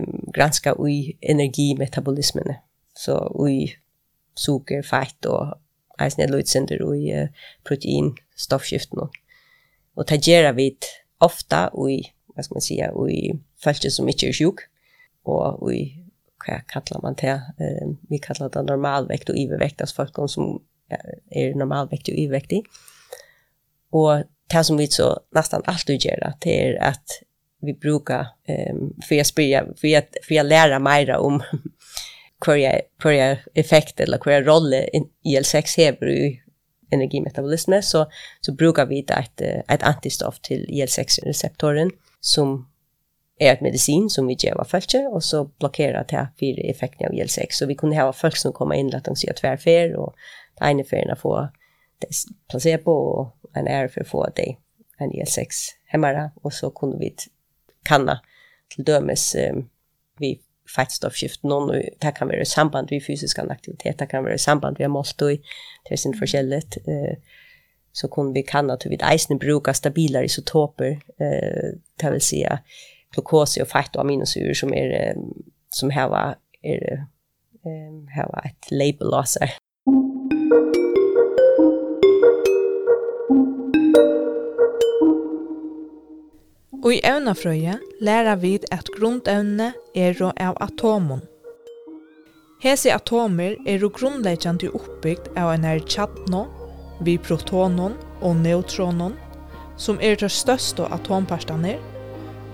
[0.00, 2.56] um, granska i energimetabolismene,
[2.96, 3.70] så i
[4.36, 5.58] sukker, feit og
[6.00, 7.28] eisen er løytsender i uh,
[7.64, 9.08] protein, stoffskiftene.
[9.96, 10.70] Og det gjør vi
[11.20, 12.02] ofta i
[12.36, 13.32] vad ska man säga, i
[13.64, 14.58] fallet som inte är sjuk
[15.24, 16.06] och i
[16.46, 17.28] vad kallar man det?
[17.58, 20.62] Eh, vi kallar det normalvekt och ivervekt, alltså folk som
[21.30, 22.64] är normalvekt och överviktig.
[23.90, 27.22] Och det som vi så nästan alltid gör det är att
[27.60, 31.42] vi brukar ehm för jag spela för jag, för jag lära mig om
[32.40, 36.42] kvar kvar effekt eller kvar roll i IL6 har i
[36.90, 41.90] energimetabolismen så så brukar vi ett ett antistoff till IL6 receptorn
[42.26, 42.68] som
[43.38, 47.46] är ett medicin som vi ger folk och så blockerar det för effekten av IL6
[47.50, 50.14] så vi kunde ha folk som kommer in att de ser tvärfer och
[50.58, 51.48] det ena få får
[52.48, 54.60] placebo och en är för få dig
[54.98, 55.46] en IL6
[55.84, 57.14] hemmara och så kunde vi
[57.82, 58.20] kanna
[58.74, 59.68] till dömes um,
[60.18, 60.40] vi
[60.76, 64.38] fettstoffskift någon och det kan vara i samband med fysisk aktivitet, det kan vara i
[64.38, 65.42] samband med måltid,
[65.88, 66.76] det är sin förskälligt.
[66.88, 67.16] Uh,
[67.96, 72.58] så kunde vi kan att vi eisen bruka stabila isotoper eh det vill säga
[73.14, 75.16] glukos och fett och aminosyror som är
[75.70, 77.06] som här var är
[77.66, 79.38] ehm här var ett label loss.
[86.84, 91.20] Og i evnafrøye lærer vi at grunnevne er av atomen.
[92.62, 96.55] Hese atomer er grunnleggjande oppbygd av en her tjadno
[96.98, 99.16] vi protonon og neutronon,
[99.76, 101.76] som er det største atomparstene,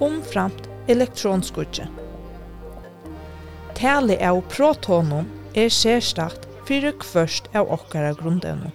[0.03, 1.89] omframt elektronskudget.
[3.79, 5.29] Tale av protonon
[5.59, 8.73] er særstakt fyrir kvørst av okkara grunnevne.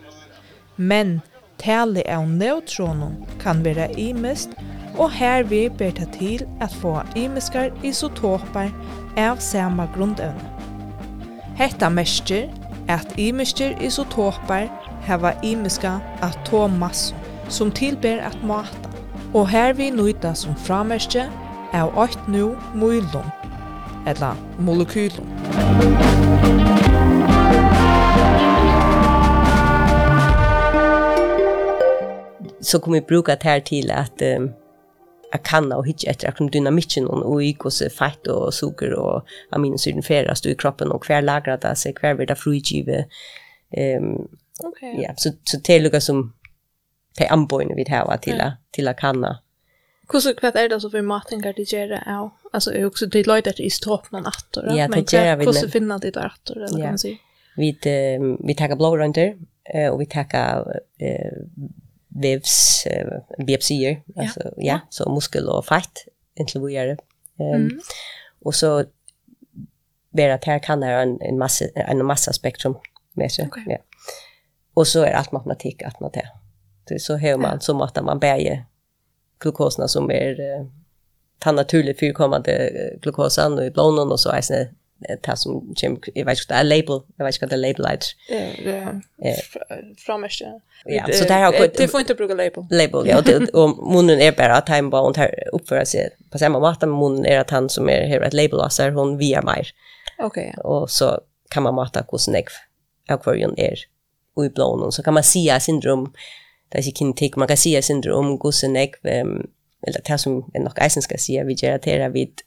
[0.78, 1.20] Men
[1.62, 4.54] tale av neutronon kan vera imest,
[4.98, 8.72] og her vi ber ta til at få imiskar isotopar
[9.18, 10.54] av sama grunnevne.
[11.58, 12.50] Hetta mestir
[12.90, 14.68] at imiskir isotopar
[15.08, 17.16] hava imiska atommass
[17.50, 18.90] som tilber at mata,
[19.34, 21.30] og her vi nøyta som framerskje
[21.74, 23.30] av 8 nu mylum,
[24.08, 25.28] eller molekylum.
[32.62, 34.50] Så kommer vi bruka det her til at um,
[35.44, 40.46] kanna kan og efter att dynamiken og i hvordan fett og sukker og aminosyren ferast
[40.46, 43.06] i kroppen og kvar lagrar det seg, hver vid det frigive
[43.78, 44.28] ehm
[44.60, 44.92] Okej.
[44.92, 45.04] Okay.
[45.04, 46.34] Ja, så så det lukar som
[47.18, 48.52] på anbojen vid här till ja.
[48.72, 49.40] till kanna.
[50.14, 52.38] Hur så kvart är det så för maten kan det göra ja.
[52.54, 54.62] Alltså är också det låter att i toppen att då.
[54.62, 55.46] Ja, det gör vi.
[55.46, 57.18] Hur så finna det där då eller kan se.
[57.56, 57.78] Vi
[58.40, 59.18] vi tar blow runt
[59.92, 60.26] och vi tar
[60.98, 61.32] eh
[62.08, 62.88] vevs
[63.38, 66.98] biopsier alltså ja, ja så muskel och fett inte vad gör det.
[67.44, 67.80] Ehm
[68.40, 68.84] och så
[70.12, 72.76] vera att här kan det en en massa en massa spektrum
[73.14, 73.48] med sig.
[73.48, 73.64] Okay.
[73.68, 73.78] Ja.
[74.78, 77.00] Och så är det allt matematik att man det.
[77.00, 78.66] så hör man så att man bäger
[79.40, 84.70] glukosna som är eh, naturligt fyrkommande glukosan och i blodet och så är det
[85.24, 87.86] det som Jim jag vet inte det är label jag vet inte vad det label
[87.86, 89.36] är
[89.98, 90.42] framest,
[90.86, 91.08] ja.
[91.14, 92.66] Så där har gått det får inte bruka label.
[92.70, 95.16] Label ja och, och munnen är bara att han bara och
[95.52, 98.60] uppföra sig på samma matta med munnen är att han som är här ett label
[98.60, 99.68] och så är hon via mer.
[100.20, 100.64] Okej okay, ja.
[100.64, 102.46] och så kan man mata hur snägg
[103.08, 103.78] akvarium är
[104.46, 104.92] i blånen.
[104.92, 106.14] Så kan man säga syndrom,
[106.70, 109.48] det är inte kinetik, man kan säga syndrom, gossenäck, um,
[109.88, 112.42] eller det som jag nog eisen ska säga, vi relaterar vid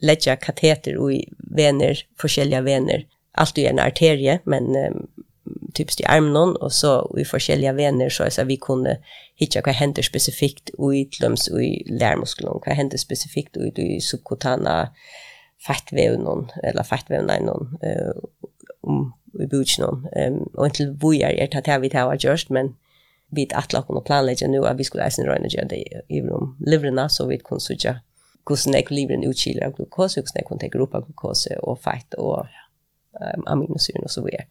[0.00, 3.06] lägga kateter i vener, forskjelliga vener.
[3.32, 5.06] Allt i en arterie, men um,
[5.74, 8.98] typiskt i armen och så i forskjelliga vener så att vi kunde
[9.34, 14.88] hitta vad händer specifikt i tlums och i lärmuskeln, vad händer specifikt i subkutana
[15.66, 18.12] fettvävnen eller fettvävnen någon eh
[18.80, 20.08] om i bygden.
[20.16, 22.76] Ehm och inte vi är er att vi tar just men
[23.30, 26.22] vi vet att locka och planlägga nu att vi skulle äta rena gör det i
[26.22, 28.00] rum livrarna så vi kan söka
[28.90, 32.46] lever en utkiler av glukose, hvordan jeg kan ta grupp av glukose och fett och
[33.20, 34.46] um, aminosyren och så vidare.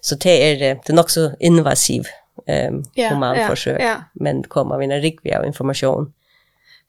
[0.00, 2.02] Så det är det är nok så invasiv
[2.46, 4.02] ehm um, yeah, man yeah, försöker yeah.
[4.14, 6.12] men komma med en riktig information.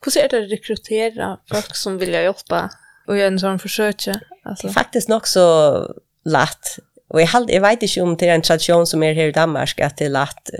[0.02, 2.68] Hvordan er det rekrytera folk som vill hjelpe
[3.06, 4.08] och göra en sån forsøk?
[4.44, 4.66] alltså?
[4.66, 5.86] Det är faktiskt nok så
[6.24, 6.78] lätt
[7.12, 9.32] Och jeg, held, jeg vet ikke om det er en tradisjon som är här i
[9.32, 10.50] Danmark att det är lätt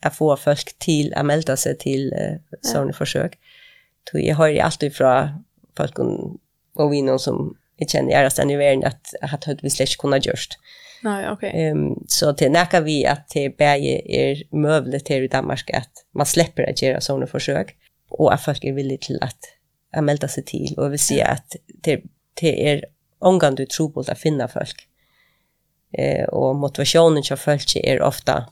[0.00, 2.96] att få folk till att melde sig till uh, sånne ja.
[2.96, 3.38] försök.
[4.10, 5.40] Så jag har ju alltid fra
[5.76, 5.98] folk
[6.76, 9.70] og vi noen som jeg kjenner gjerne stedet i verden, at jeg att hade vi
[9.70, 10.36] slett kunna kunne
[11.02, 11.48] Nej, okej.
[11.48, 11.54] ok.
[11.54, 16.26] Ehm så det näka vi att det bare är möjligt här i Danmark att man
[16.26, 17.76] släpper att göra sånne försök
[18.10, 19.18] och att folk er villige til till
[19.92, 22.02] att melde seg sig till och vi ser att det
[22.40, 22.84] det är
[23.18, 24.89] omgang du tror på å finna folk
[25.98, 28.44] eh, og motivationen til folk er ofta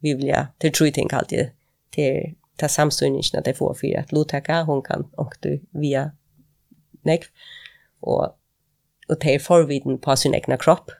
[0.00, 1.50] vi vill ja till true ting alltid
[1.92, 6.10] till ta samstundningen att det får för att lotaka hon kan och du via
[7.02, 7.24] nek
[8.00, 8.38] och
[9.08, 10.90] och ta förviden på sin egna kropp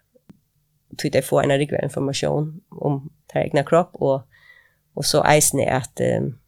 [0.98, 4.22] till det får en riktig information om ta egna kropp och
[4.94, 6.38] och så eisne att um,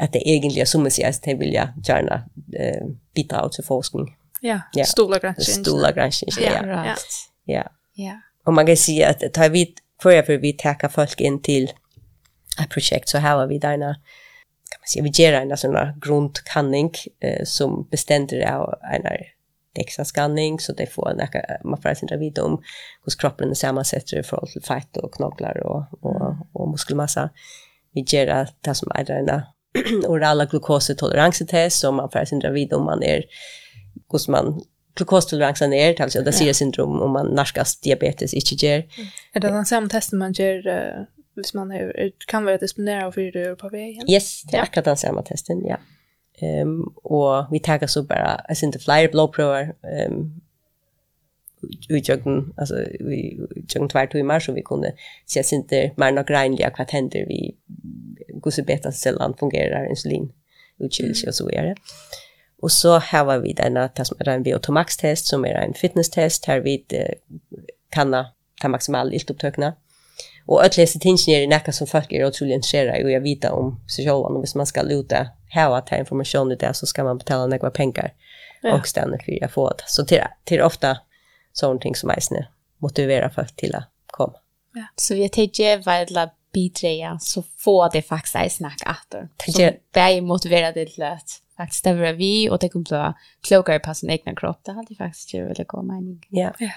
[0.00, 2.14] att det egentligen som man säger att vill jag gärna
[2.52, 4.16] eh, bidra till forskning.
[4.40, 4.78] Ja, ja.
[4.78, 4.86] yeah.
[4.86, 5.62] stora gränser.
[5.62, 6.66] Stora gränser, ja.
[6.66, 6.96] Ja,
[7.44, 7.64] ja.
[7.94, 8.20] ja.
[8.44, 11.72] Og man kan si at tar vi för vi takker folk in till
[12.62, 13.94] et projekt så har vi denne,
[14.70, 19.08] kan man si, vi gjør en sånn grundkanning eh, som beständer av en
[19.74, 21.22] DEXA-skanning så det får en,
[21.64, 22.60] man får sin vid om
[23.02, 27.28] hvordan kroppen er sammansatt i forhold til feit och knoklar och, och, og muskelmassa.
[27.94, 29.30] Vi gjør det som er en
[30.06, 33.22] orala glukosetoleransetest så man får sin vid om man är
[34.10, 34.60] hvordan man
[34.94, 38.82] glukostoleransen er, altså det sier syndrom om man narskas diabetes ikke gjør.
[39.34, 41.04] Er det den samme testen man gjør uh,
[41.34, 41.90] hvis man har,
[42.28, 44.06] kan være disponeret for det på veien?
[44.10, 45.80] Yes, det er akkurat den samme testen, ja.
[46.42, 50.32] Ehm um, og vi tar så bara alltså inte flyer flere ehm um,
[51.88, 53.38] vi jögn alltså vi
[53.74, 54.92] jögn tvärt i mars och vi kunde
[55.26, 57.56] se att inte mer några gränliga vad vi
[58.40, 60.32] går så bättre fungerer, fungerar insulin
[60.80, 61.66] utkylelse och så videre.
[61.66, 61.76] Mm.
[62.62, 66.60] Og så har vi denne, det som er en biotomax-test som er en fitness-test her
[66.64, 67.60] vi uh,
[67.92, 68.14] kan
[68.60, 69.74] ta maksimale iltopptøkene.
[70.46, 73.44] Og alle disse tingene är näka som folk er utrolig otroligt i, og jeg vet
[73.44, 74.28] om sig själva.
[74.28, 77.46] Och hvis man skal luta här att ta informasjon i det, så skal man betale
[77.46, 78.12] några penger,
[78.62, 78.74] ja.
[78.74, 79.84] og stanna for å få det.
[79.86, 80.98] Så till, till ofte
[81.52, 82.46] sånne ting som eisene
[82.78, 84.36] motiverer folk til å komme.
[84.74, 84.86] Ja.
[84.96, 89.28] Så vi tänker väl bidra, så får det faktiskt är snack efter.
[89.46, 93.14] Så bär motivera det till att faktiskt stävra vi och det kommer bli
[93.48, 94.60] klokare på sin egna kropp.
[94.64, 96.26] Det hade faktiskt ju väldigt god mening.
[96.28, 96.52] Ja.
[96.58, 96.70] ja.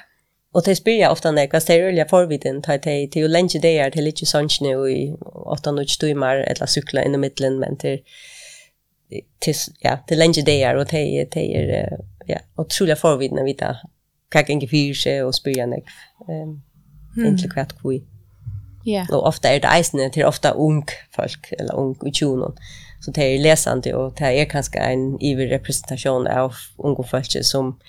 [0.52, 3.78] Och det spyr ofta när jag ställer öliga förviden till det till ju länge det
[3.78, 7.78] är till lite sånt nu i åtta och timmar eller cykla in i mitten men
[7.78, 8.00] till
[9.40, 13.78] till ja till länge det är och det det är ja otroligt förviden vid det
[14.30, 16.62] kaka en gefyrse och spyr jag ehm
[17.18, 18.04] inte kvart kvui.
[18.84, 19.06] Ja.
[19.12, 22.52] Och ofta är det isen till ofta ung folk eller ung utjunon.
[22.52, 27.46] Mm så det är läsande och det är kanske en iver representation av unga folk
[27.46, 27.80] som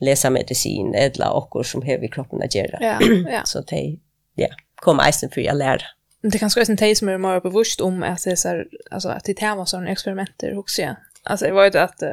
[0.00, 2.78] läser medicin eller och som har i kroppen att göra.
[2.80, 2.98] Ja,
[3.30, 3.40] ja.
[3.44, 3.98] Så det
[4.34, 5.82] ja, kom eisen för att lära.
[6.22, 8.66] Det kanske är en tej som är mer bevisst om att det är så här,
[8.90, 10.82] alltså att det är experimenter också.
[10.82, 10.96] Ja.
[11.22, 12.08] Alltså det var ju att uh,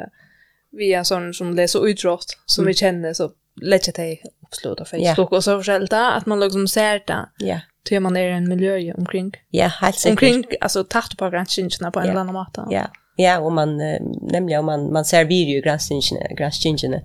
[0.72, 2.68] vi är sån som läser utrått som mm.
[2.68, 5.20] vi känner så lägger det uppslut av Facebook yeah.
[5.20, 7.30] och så försälta att man liksom ser det.
[7.38, 7.46] Ja.
[7.46, 9.32] Yeah till man är en miljö omkring.
[9.50, 10.12] Ja, helt säkert.
[10.12, 12.66] Omkring alltså tatt på gränskingarna på en eller annan måte.
[12.70, 12.88] Ja.
[13.16, 13.78] Ja, och man
[14.22, 17.02] nämligen om man man ser video gränskinjerna, gränskinjerna.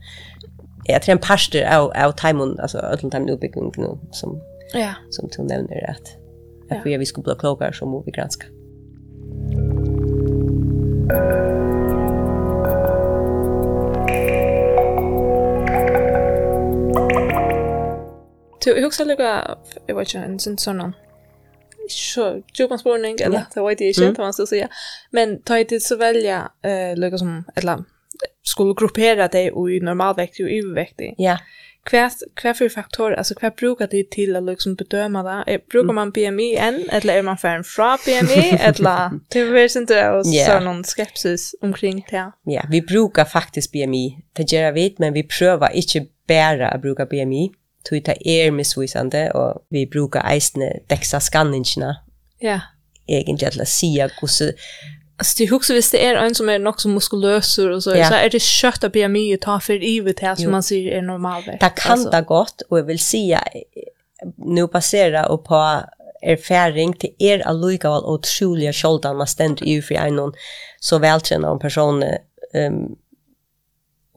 [0.85, 4.41] Jag tror en parster av av timon alltså ödlan timon uppbyggning nu som
[4.75, 4.95] ja.
[5.11, 6.17] som till nämner att
[6.71, 8.47] att vi vi skulle bli klokare så må vi granska.
[18.65, 20.93] Du, jag huxar lika, jag vet inte, en sån sån
[21.89, 24.15] så djupans spårning, eller det vet jag inte, mm.
[24.19, 24.69] man ska säga.
[25.11, 27.85] Men ta i så välja, eh, lika som, eller
[28.43, 31.15] skulle gruppera dig i normalväktig och överväktig.
[31.19, 31.39] Ja.
[31.91, 32.11] Hva,
[32.43, 35.37] hva for faktorer, alltså hva bruker de till å liksom bedöma det.
[35.53, 40.11] Er, brukar man BMI enn, eller är man ferdig fra BMI eller det vet inte
[40.11, 42.33] och så noen skepsis omkring det.
[42.45, 44.19] Ja, vi brukar faktiskt BMI.
[44.33, 47.51] Det gör vi, men vi prövar inte bare att bruka BMI
[47.89, 51.95] tog det er misvisande, og vi brukar eisne deksa skanningsna.
[52.43, 52.61] Ja.
[53.09, 54.55] Egentlig til å sia hvordan...
[55.19, 58.09] Alltså det huxar visst det är en som är nog så muskulös och så ja.
[58.09, 61.03] så är det kött att BMI mycket ta för ivet här som man ser är
[61.03, 61.47] normalt.
[61.47, 63.43] Det kan det gott och jag vill säga
[64.37, 65.83] nu passera och på
[66.23, 70.33] erfaring til er allikevel utrolig sjoldan man stender i for en så
[70.81, 72.03] så veltrennende person
[72.55, 72.97] um,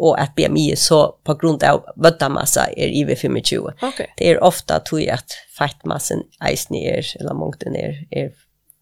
[0.02, 3.74] og at BMI så på grund av vöddamassa är er över 25.
[3.82, 4.08] Okay.
[4.18, 8.32] Det är ofta tror jag att fettmassan eisen är eller mångden är är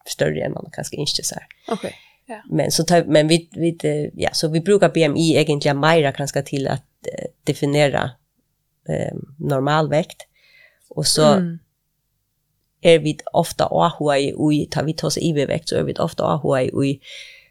[0.05, 1.47] större än man kanske inte så här.
[1.67, 1.95] Okej.
[2.27, 2.41] Ja.
[2.49, 3.77] Men så tar, men vi vi
[4.13, 6.83] ja så vi brukar BMI egentligen mera kanske till att
[7.17, 8.11] äh, definiera
[8.89, 10.27] eh, normalvikt
[10.89, 11.59] och så mm.
[12.81, 16.23] är vi ofta ahua i ta vi tar sig i vekt så är vi ofta
[16.23, 16.99] ahua i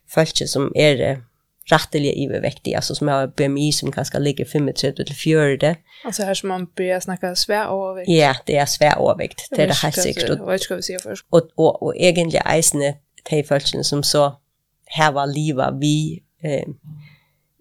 [0.09, 1.23] folk som är
[1.71, 5.77] ratteliga överviktig alltså som har BMI som kanske ligger 35 till 40.
[6.05, 8.11] Alltså här som man börjar snacka svär övervikt.
[8.11, 9.49] Ja, det är svär övervikt.
[9.51, 10.31] Det är det helt säkert.
[10.31, 11.27] Och vad vi säga först?
[11.31, 12.95] Och och og egentligen eisne
[13.31, 14.37] de folkene som så
[14.85, 16.69] här var liva vi eh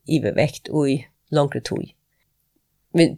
[0.07, 1.93] övervikt och i langere tog.
[2.93, 3.17] Men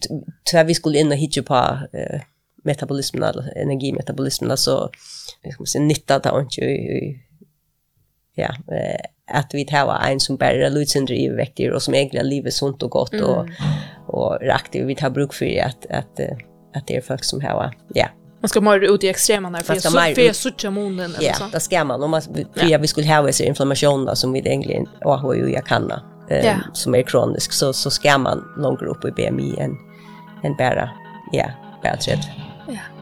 [0.51, 1.55] tror vi skulle inn og hitje på
[1.93, 2.21] eh
[2.65, 4.89] metabolismen eller energimetabolismen alltså
[5.41, 6.57] ska skal si nytta där och
[8.35, 12.53] ja eh att vi tar en som bara lutsindre i vekter och som egentligen livet
[12.53, 13.53] sunt och gott och mm.
[14.07, 16.19] och aktiv vi tar bruk för att att
[16.75, 18.07] att det är folk som har ja
[18.41, 21.43] Man ska mer ut i extrema när för så för sucha munnen eller så.
[21.43, 24.39] Ja, det ska man om man för vi skulle ha vissa inflammation då som vi
[24.39, 25.91] egentligen och har ju jag kan
[26.29, 29.77] eh som är kronisk så så ska man långt upp i BMI än
[30.43, 30.89] än bara
[31.31, 31.45] ja,
[31.83, 32.19] bättre.
[32.67, 32.98] Ja.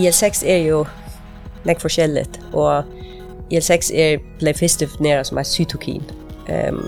[0.00, 0.84] IL6 er jo
[1.68, 2.84] nek forskjelligt, og
[3.52, 6.04] IL6 er blei fyrst definera som er cytokin.
[6.48, 6.86] Um,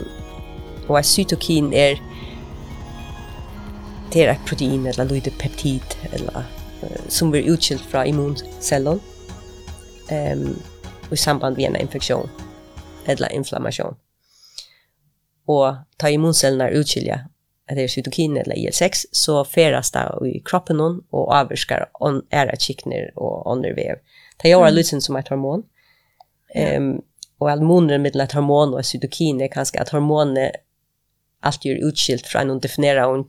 [0.88, 2.00] og er cytokin er
[4.12, 6.44] det er et protein eller lydepeptid eller
[6.82, 9.00] uh, som blir utskilt fra immuncellen
[10.12, 10.62] um,
[11.12, 12.30] i samband med en infektion
[13.06, 13.96] eller inflammation.
[15.48, 17.18] Og ta immuncellene utskilja
[17.68, 22.22] at det er cytokin eller IL6, så feras det i kroppen hon och avskar on
[22.30, 23.96] era chickner och undervev.
[24.42, 24.74] Det gör mm.
[24.74, 25.62] lysen som ett hormon.
[26.54, 27.02] Ehm um,
[27.42, 30.50] och hormoner med ett hormon och cytokin är kanske att hormoner
[31.40, 33.24] allt gör utskilt från en definiera en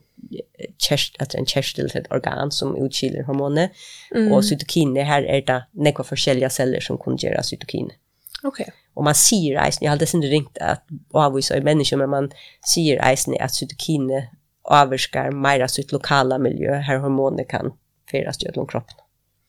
[0.78, 3.68] chest att en chest till ett organ som utskiljer hormoner
[4.14, 4.32] mm.
[4.32, 7.90] och cytokin här är det några olika celler som kan göra cytokin.
[8.44, 8.64] Okej.
[8.64, 8.74] Okay.
[8.94, 12.30] Och man ser eisen, jag hade sen ringt att avvisa i människor, men man
[12.74, 14.28] ser eisen att cytokine
[14.62, 17.72] avskar mera sitt lokala miljö, här hormoner kan
[18.10, 18.96] föras till kroppen.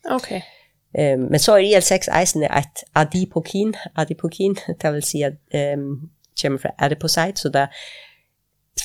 [0.09, 0.45] Okej.
[0.93, 6.09] Ehm um, men så är IL6 eisen ett adipokin, adipokin, det vill säga ehm um,
[6.41, 7.69] kommer från adipocyte, så där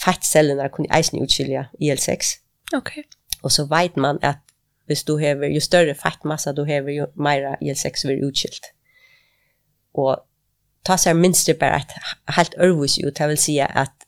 [0.04, 2.18] fettcellerna kan eisen utskilja IL6.
[2.72, 3.04] Okej.
[3.42, 4.44] Och så vet man att
[4.86, 8.74] hvis du har ju större fettmassa, då har ju mera IL6 blir utskilt
[9.94, 10.22] og
[10.86, 11.96] ta seg minst det bare et
[12.36, 14.06] helt örvus ut, det vil si at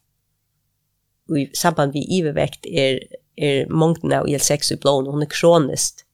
[1.33, 2.99] i samband med ivervekt er,
[3.39, 6.05] er mongten av IL6 i blån, hun er kronist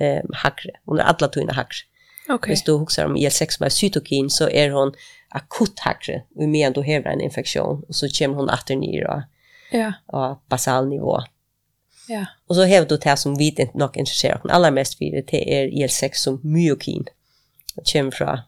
[0.00, 1.84] eh, hakre, hun er alle togene hakre.
[2.30, 2.52] Okay.
[2.52, 4.94] Hvis du husker om IL6 med cytokin, så er hun
[5.34, 9.22] akutt hakre, og med du hever en infeksjon, og så kommer hun atter nye og,
[9.72, 9.92] ja.
[10.08, 11.18] og basal nivå.
[12.08, 12.24] Ja.
[12.48, 15.42] Og så hever du det som vi ikke nok interesserer oss aller mest for, det
[15.42, 17.08] er IL6 som myokin,
[17.76, 18.38] og kommer fra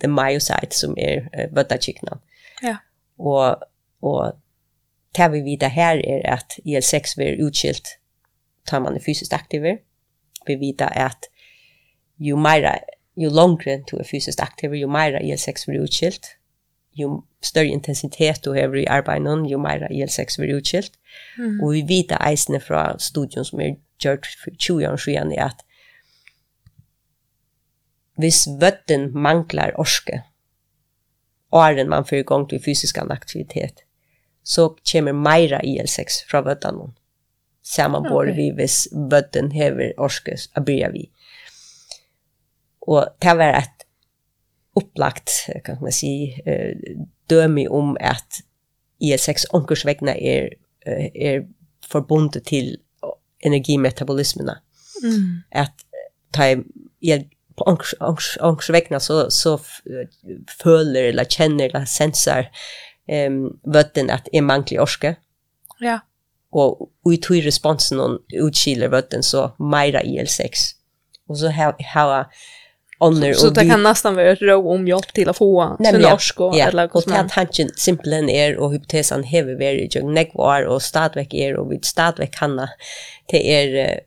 [0.00, 2.18] the myocyte som är er, vöttakycknan.
[2.62, 2.76] Ja.
[3.18, 3.56] Och
[4.02, 4.32] och
[5.16, 7.98] det vi vet här är att IL6 blir utskilt
[8.66, 9.78] tar man är fysiskt aktiv.
[10.46, 11.24] Vi vet att
[12.18, 12.78] ju mer
[13.16, 16.36] ju längre du är fysiskt aktiv ju mer IL6 blir utskilt
[16.96, 20.92] ju större intensitet du har i arbetet ju mer IL6 blir utskilt.
[21.38, 21.60] Mm.
[21.60, 25.64] Och vi vet eisene fra studien som er gjort for 20 år siden er at
[28.16, 30.22] hvis vøtten manglar orske,
[31.52, 33.84] åren man fyrir gong til fysisk aktivitet,
[34.44, 36.94] så kommer meira IL6 fra vøttanen.
[37.62, 41.10] Saman bor vi hvis vøtten hever orske a börja vi.
[42.86, 43.86] Og det var et
[44.76, 45.30] upplagt
[45.64, 46.36] kan man si,
[47.30, 48.42] dømi om at
[49.02, 50.48] IL6 onkursvegna er,
[50.86, 51.42] er
[51.82, 52.76] forbundet til
[53.40, 54.54] energimetabolismene.
[55.02, 55.42] Mm.
[55.50, 55.72] At
[56.32, 56.54] ta
[57.02, 57.26] jeg
[57.56, 59.58] på angst, angst, angst vägna så, så
[60.62, 62.50] føler eller kjenner eller sensar
[63.28, 65.16] um, vötten att är manglig orske.
[65.78, 66.00] Ja.
[66.50, 70.50] Och, och i tog responsen hon utkiler vatten så mera IL6.
[71.28, 72.26] Och så har jag
[72.98, 76.00] Onner så, så det kan nästan vara ett råd om hjälp till att få sin
[76.00, 77.18] norsk och ja, eller kostnad.
[77.18, 81.56] Ja, och tanken simpelthen är och hypotesen hever vi i jag nekvar och stadväck er
[81.56, 82.68] och vi stadväck hanna
[83.26, 84.00] till er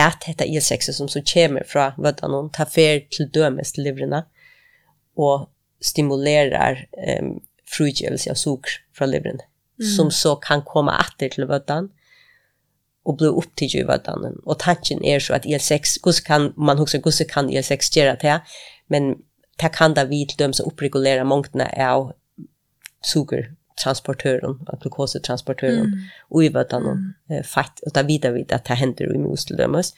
[0.00, 4.24] at hetta IL-6 som så kommer fra vøddanon tar fer til dømes til livrene
[5.18, 5.48] og
[5.82, 6.84] stimulerar
[7.20, 7.38] um,
[7.70, 9.44] frugivelse av sukker fra livrene
[9.80, 9.86] mm.
[9.96, 11.90] som så kan komme atter til vøddan
[13.08, 14.36] og bli opptid i vøddanen.
[14.44, 18.40] Og tanken er så at IL-6, hvordan kan, man husker hvordan kan IL-6 gjøre det,
[18.92, 19.14] men
[19.60, 22.10] det kan da vi til dem som oppregulere mångtene av
[23.04, 23.48] sukker
[23.82, 25.98] transportören, glukostransportören mm.
[26.28, 27.44] och i vad den mm.
[27.44, 29.94] fatt och där vidare vid att det händer i muskeldömes.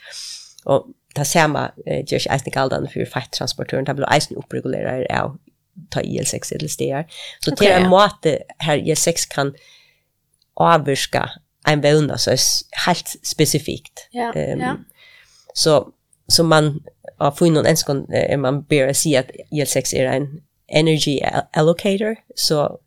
[0.64, 5.38] Och det samma eh, görs eisen galdan för fetttransportören, det blir eisen uppregulerad av
[5.90, 7.06] ta IL6 eller stegar.
[7.40, 7.88] Så okay, till en ja.
[7.88, 9.54] måte här IL6 kan
[10.54, 11.30] avvirka
[11.68, 12.30] en beunda så
[12.86, 14.08] helt specifikt.
[14.10, 14.76] Ja, um, ja.
[15.54, 15.88] Så,
[16.26, 16.82] så man
[17.18, 18.06] har funnit någon enskon,
[18.38, 21.20] man börjar se att IL6 är en energy
[21.52, 22.78] allocator, så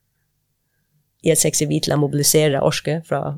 [1.25, 3.37] E6 er vi til å mobilisere orske fra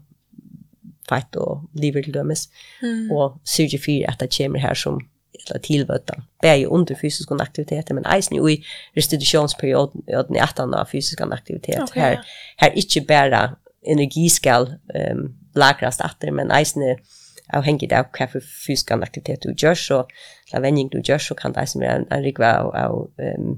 [1.07, 2.49] fett og liver til dømes,
[2.81, 3.11] mm.
[3.15, 4.99] og sørge for at det kommer her som
[5.37, 6.17] eller tilvøtta.
[6.43, 8.57] Bæði under fysisk aktivitet, men eisen i
[8.97, 11.83] restitusjonsperioden i atan av fysisk aktivitet.
[11.85, 12.25] Okay, her,
[12.59, 13.43] her ikke bare
[13.87, 16.99] energi skal um, lagrast atter, men eisen er
[17.55, 20.01] avhengig av hva for fysisk aktivitet du gjør, så
[20.53, 22.99] la vending du gjør, så kan det eisen være en, en rikva av, av
[23.37, 23.55] um,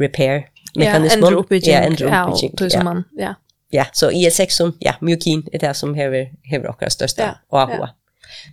[0.00, 1.10] repair mekanismen.
[1.10, 1.74] Ja, endre oppbygging.
[1.74, 2.56] Ja, endre oppbygging.
[2.72, 3.36] Ja, ja
[3.70, 7.60] ja, så IL6 som, ja, myokin är det som hever, hever åkra största ja, och
[7.60, 7.76] AHA.
[7.76, 7.88] Ja.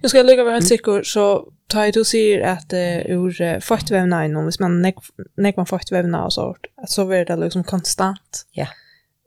[0.04, 3.42] Nu ska jag lägga vara helt sikker, så tar jag då säger att uh, ur
[3.42, 4.82] uh, fettvävna inom, hvis man
[5.38, 8.46] nägg man fettvävna och sånt, att så blir det liksom konstant.
[8.52, 8.68] Ja.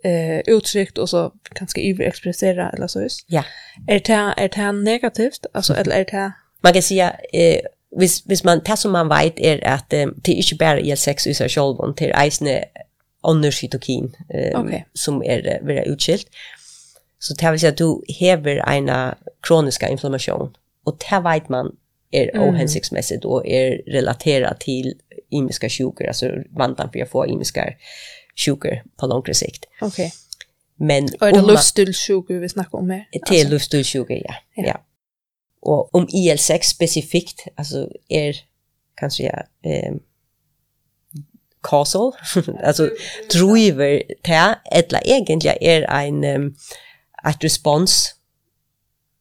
[0.05, 3.25] Eh, uttryckt och så kanske överexpressera eller så just.
[3.29, 3.45] Ja.
[3.89, 5.47] Är det, är det negativt?
[5.53, 6.33] Alltså, eller är det...
[6.63, 7.61] Man kan säga, eh,
[7.97, 11.29] hvis, hvis man, det som man vet er at um, det er ikke bare IL6
[11.29, 12.65] i seg selv, det er eisende
[13.21, 14.83] annor cytokin eh, okay.
[14.93, 16.27] som är väldigt utskilt.
[17.19, 21.77] Så det vill säga att du häver en kroniska inflammation och det vet man
[22.11, 22.49] är mm.
[22.49, 24.95] ohänsiktsmässigt och är relaterat till
[25.31, 27.75] imiska sjuker, alltså vantan för att få imiska
[28.47, 29.65] sjuker på lång sikt.
[29.81, 30.07] Okej.
[30.07, 30.11] Okay.
[30.77, 33.09] Men och är det livsstilssjukor vi snackar om här?
[33.13, 34.35] Det är livsstilssjukor, ja.
[34.55, 34.65] ja.
[34.67, 34.81] ja.
[35.61, 38.37] Och om IL6 specifikt, alltså är
[38.95, 39.73] kanske jag...
[39.73, 39.95] Eh,
[41.63, 42.13] causal,
[42.65, 42.91] alltså
[43.33, 46.57] driver det, eller egentligen är en um,
[47.29, 48.15] ett respons,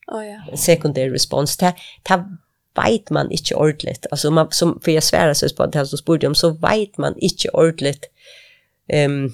[0.07, 0.51] oh, ja.
[0.51, 1.73] en sekundär respons, det,
[2.03, 2.25] det
[2.75, 5.97] vet man inte ordentligt, alltså man, som, för jag svärar sig på det här som
[5.97, 8.05] spurgade om, så vet man inte ordentligt
[8.93, 9.33] um,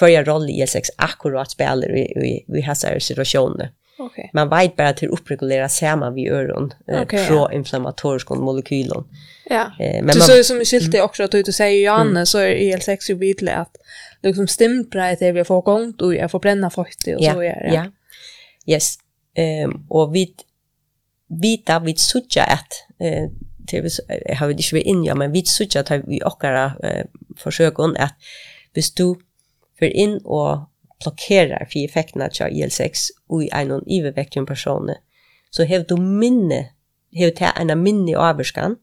[0.00, 3.70] hver roll ISX akkurat spiller i, i, i hans situasjoner.
[4.00, 4.30] Okay.
[4.32, 8.40] Man vet bara till uppregulera uppregulerar samma vid öron eh, okay, proinflammatoriska ja.
[8.40, 9.04] molekyler.
[9.50, 9.72] Ja.
[9.80, 12.26] Eh, men så, man, så som skilt det också att du säger ju mm.
[12.26, 13.76] så är IL6 ju vidlig att
[14.22, 17.32] liksom stämpra det vi får gång och jag får bränna fuktigt och ja.
[17.32, 17.74] så är det.
[17.74, 17.86] Ja.
[18.74, 18.98] Yes.
[19.34, 20.34] Ehm um, och vid
[21.42, 23.28] vita vid sucha att eh
[23.72, 27.04] det har vi inte in ja men vid sucha att vi också eh,
[27.36, 28.14] försöker att
[28.74, 29.16] bestå
[29.78, 30.70] för in och
[31.04, 32.94] blockerar för effekterna av IL6
[33.30, 34.90] og i en ivervekkjum person,
[35.52, 36.68] så har du minne,
[37.16, 38.76] har du en minne avvarskan,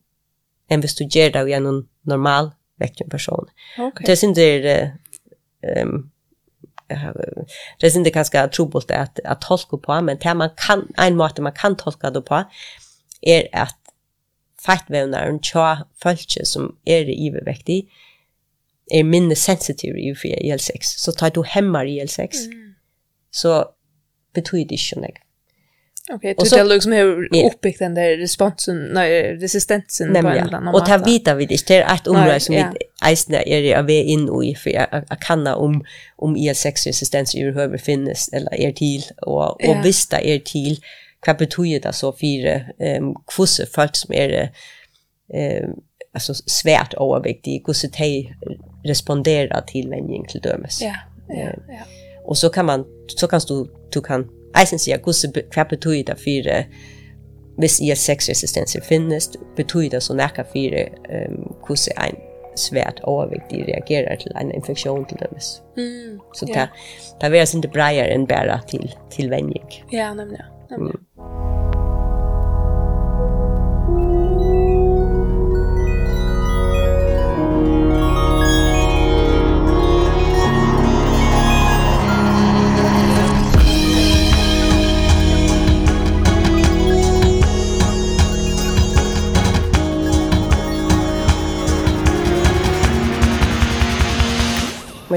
[0.70, 3.50] än hvis du gjør det i en normal väckande person.
[3.80, 4.06] Okay.
[4.06, 4.92] Det synes jeg er,
[5.84, 6.10] um,
[7.82, 11.42] det synes jeg ganska trobolt at, at tolka på, men det man kan, en måte
[11.42, 12.44] man kan tolka det på,
[13.24, 13.76] er at
[14.66, 17.88] fettvävnaren tja følge som er ivervektig,
[18.92, 20.14] er minne sensitiv i
[20.52, 20.98] IL6.
[20.98, 22.74] Så tar du hemmar IL6, mm.
[23.32, 23.64] så
[24.34, 25.12] betyder inte något.
[26.10, 30.58] Okej, okay, det är liksom hur uppbyggt den där responsen, nej, resistensen på en eller
[30.58, 32.66] annan Och ta vita vi det, det är ett område som vi
[33.06, 37.78] eisna är i av in i, för jag jag, kan om, om IL-6-resistens i hur
[37.78, 40.80] finnes, eller är till, och, och visst det är till,
[41.28, 44.52] vad betyder det så för um, kvosse folk som är
[45.34, 45.74] um,
[46.14, 48.34] alltså svärt överviktiga, hur de
[48.84, 50.82] responderar till vänjning till dömes.
[50.82, 50.96] Ja,
[51.28, 52.07] ja, ja.
[52.28, 56.66] Och så kan man så kan du du kan eisen se gusse det för fire
[57.58, 60.76] hvis ihr sexresistens finnest betui det så nachka för
[61.10, 62.16] ehm um, kusse ein
[62.56, 65.38] svært overvægtige reagerer til en infektion til dem.
[65.78, 66.54] Mm, så ja.
[66.54, 66.70] det
[67.22, 69.84] der vil ikke breier enn bare til, til venjik.
[69.94, 70.40] Ja, nemlig.
[70.70, 70.96] nemlig.
[71.18, 71.47] Mm.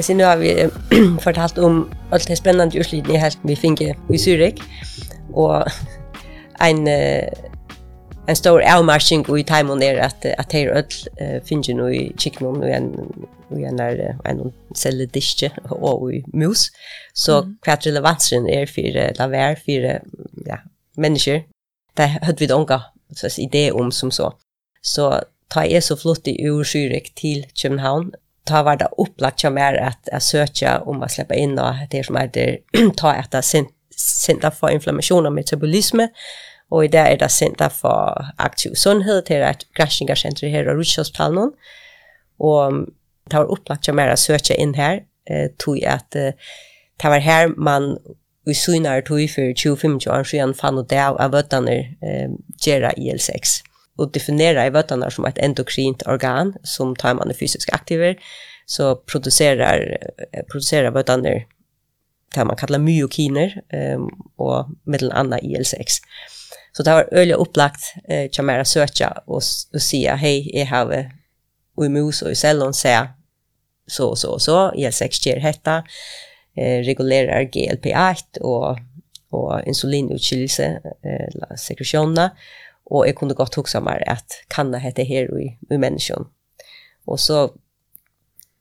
[0.00, 0.68] men sen nu har vi
[1.20, 4.62] fortalt om allt det spännande utslidning helt vi finge i Zürich.
[5.32, 5.64] Och
[6.60, 6.88] en
[8.26, 10.84] en stor avmarsching i timon är att att det öll
[11.44, 13.12] finge nu i chicken nu en
[13.48, 16.70] vi en där en selle diske och i mus
[17.12, 20.00] så kvart relevansen är för laver för
[20.46, 20.58] ja
[20.96, 21.42] människor
[21.94, 22.82] det hade vi donka
[23.16, 24.32] så idé om som så
[24.80, 28.12] så ta är så flott i ur Zürich till Köpenhamn
[28.44, 32.06] ta var det upplagt jag mer att att söka om att släppa in och det
[32.06, 32.58] som heter
[32.96, 33.44] ta ett
[34.26, 36.00] center för inflammation och metabolism
[36.68, 40.74] och i det är det center för aktiv sundhet det är ett crashingarcenter här i
[40.74, 41.52] Rikshospitalen
[42.38, 42.72] och
[43.30, 46.30] det var upplagt jag mer att söka in här eh, tog att eh,
[47.02, 47.98] det var här man
[48.44, 52.30] vi synar tog för 25 år sedan fann och det av öttaner eh,
[52.66, 53.62] gera IL6
[54.00, 58.16] och definiera i vøttene som ett endokrint organ som tar man är fysiskt aktiver
[58.66, 59.96] så producerar
[60.50, 61.44] producerar vøttene
[62.34, 66.02] det man kallar myokiner um, och mellan andra IL6.
[66.72, 69.42] Så det var øyelig upplagt eh, kan man söka och,
[69.72, 71.10] och säga hei, jeg har
[71.76, 73.08] og i mus og i cellon säga
[73.88, 75.82] så og så og så IL6 ger hetta
[76.56, 78.78] eh, regulerer GLP-1 och
[79.32, 82.30] och insulinutskillelse eh, sekresjonene,
[82.90, 86.26] Och jag kunde gott huxa mig att kanna heter her i, i människan.
[87.04, 87.50] Och så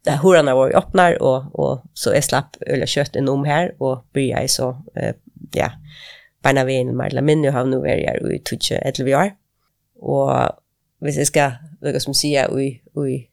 [0.03, 4.05] där hurarna var öppnar och, och så jeg slapp öl kjøtt en om här och
[4.13, 5.15] jeg så, eh,
[5.53, 5.71] ja,
[6.43, 9.32] bara vi in med men og har nu vært her i tutsch ett vi år.
[10.01, 10.55] Og
[10.99, 11.51] hvis jeg ska
[11.82, 13.27] lukka som säga i, i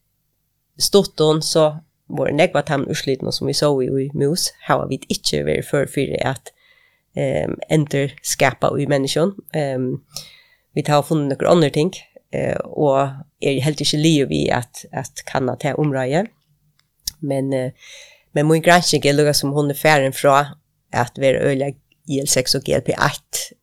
[0.79, 1.77] storton så
[2.09, 5.65] var det nekva tam urslitna som vi så i, i mus, har vi inte vært
[5.65, 6.53] för för att
[7.17, 9.35] um, enter skapa i människan.
[9.77, 10.05] Um,
[10.77, 11.95] vi tar funnet noen andre ting,
[12.37, 13.09] eh, og
[13.41, 16.27] er helt ikke liv vi at, at kan ta området.
[17.21, 17.71] Men, eh,
[18.37, 20.59] men min gransking er lukket som hun er ferdig fra
[20.93, 21.77] at være øyelig
[22.11, 23.55] IL6 og GLP-1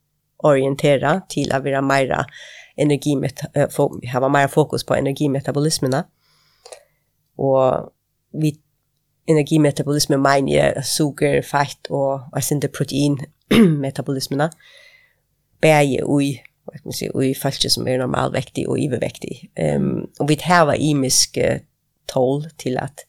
[0.44, 2.26] orientera til at være mer
[2.78, 3.46] energimet,
[4.10, 6.04] hava mer fokus på energimetabolismene.
[7.38, 7.94] Og
[8.42, 8.58] vi
[9.28, 13.18] energimetabolisme mener suger, fett og, og protein
[13.86, 14.50] metabolismene.
[15.62, 16.22] Bæje og
[16.66, 19.52] vad ska man säga, och i fallet som är normalvektig och övervektig.
[19.76, 21.60] Um, och vi har imiska
[22.06, 23.06] tål till att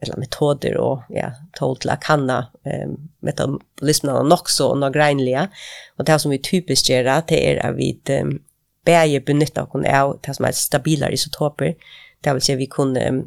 [0.00, 2.46] eller metoder och ja, tål till att kanna
[2.84, 5.48] um, metabolismen nog så några grejnliga.
[5.96, 8.42] Och det som vi typiskt gör det är att vi um,
[8.84, 11.74] bäge benytta oss av det som är stabila isotoper.
[12.20, 13.18] Det vill säga vi kunde um,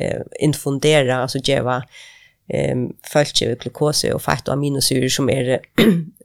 [0.00, 5.60] uh, infundera, alltså ge um, följtje glukose och fett och aminosyror som är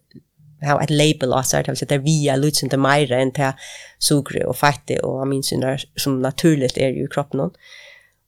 [0.62, 3.52] ha ett label och så att det via lutsen till mig än till
[4.00, 7.52] sukre och fette och aminsyner som naturligt är ju kroppen någon.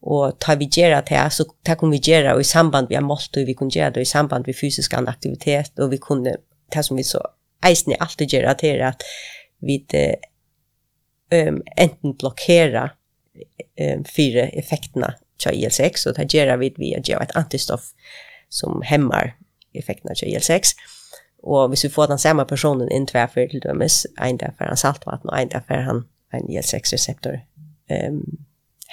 [0.01, 3.47] Och tar vi gjøre det så tar kan vi gera i samband med målt, og
[3.47, 6.37] vi kunne gjøre det i samband med fysisk aktivitet och vi kunde
[6.73, 7.19] det som vi så
[7.65, 9.03] eisen alltid det, er att
[9.61, 9.85] vi
[11.31, 12.89] um, enten blockera
[13.79, 17.81] um, fire effekterna til IL6 og det gjør vi via ett antistoff
[18.49, 19.35] som hämmar
[19.73, 20.73] effekterna til IL6.
[21.43, 24.77] Og hvis vi får den samme personen inn tverfer til dømes, en der for han
[24.77, 27.39] saltvatten, og en der for han en IL-6-reseptor
[27.91, 28.23] um,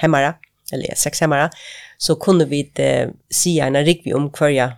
[0.01, 0.34] hemmere,
[0.72, 1.51] eller IL-6-hemmere,
[1.99, 4.70] så kunne vi uh, si en rikvi om hverja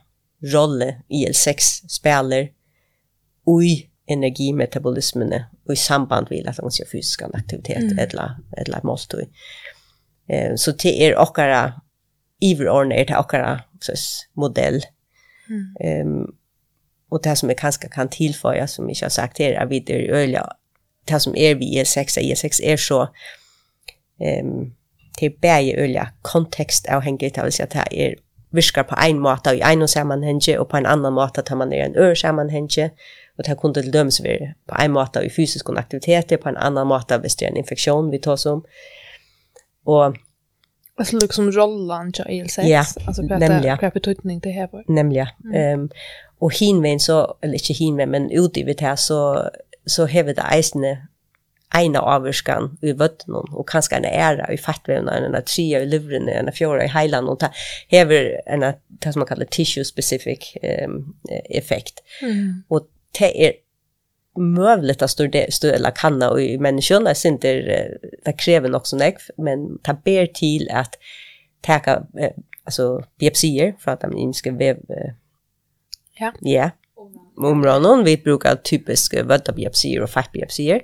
[0.55, 2.49] rolle IL-6 spiller
[3.49, 3.75] i
[4.09, 7.99] energimetabolismene og i samband med at man ser fysisk aktivitet mm.
[7.99, 9.25] eller, eller måltøy.
[10.31, 11.81] Eh, så det er okkara
[12.41, 14.81] iverordnet er det okkara sås, modell.
[15.49, 15.65] Mm.
[16.07, 16.27] Um,
[17.09, 20.11] Och det som är kanske kan tillföra som jag har sagt här är vid det
[20.11, 20.53] öliga.
[21.05, 23.09] Det som är vid E6 E6 är så
[24.21, 24.75] ehm
[25.19, 27.35] till bäge av kontextavhängigt.
[27.35, 28.15] Det vill säga att det er
[28.51, 31.85] viskar på en måte i en sammanhänge och på en annan måte tar man er
[31.85, 32.91] en ör sammanhänge.
[33.39, 36.87] Och det kunde til döms vi på en måte i fysisk aktivitet på en annan
[36.87, 38.65] måte hvis det er en infektion vi tar som.
[39.87, 40.17] Och
[40.99, 42.63] Alltså liksom rollan till IL6.
[42.63, 43.79] Ja, alltså nämligen.
[43.83, 44.69] Vad betydning till här.
[44.87, 45.29] Nämligen.
[45.45, 45.81] Mm.
[45.81, 45.91] Um,
[46.39, 49.51] och hinvägen så, eller inte hinvägen, men ute här så,
[49.87, 50.99] så häver det eisende
[51.75, 56.29] ena avvurskan i vötten och kanske en ära i fattvävna, en av trea i livren,
[56.29, 57.51] en av fjora i heilan och det
[57.89, 62.03] häver en av det som man kallar tissue-specific um, effekt.
[62.23, 62.63] Mm.
[62.69, 62.87] Och
[63.19, 63.53] det är
[64.39, 67.53] möjligt att studera eller kanna och i människorna är inte
[68.25, 70.95] det kräver också näck men ta ber till att
[71.61, 72.03] täcka
[72.65, 74.77] alltså biopsier för att de inte ska väv
[76.19, 76.33] ja.
[76.41, 76.71] Ja.
[77.37, 78.05] Områden.
[78.05, 80.83] Vi brukar typiska vödabiopsier och fettbiopsier.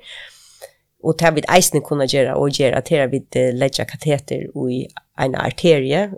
[1.02, 4.88] Och det vid eisen kunna göra och göra tera vid lägga kateter i
[5.18, 6.12] en arterie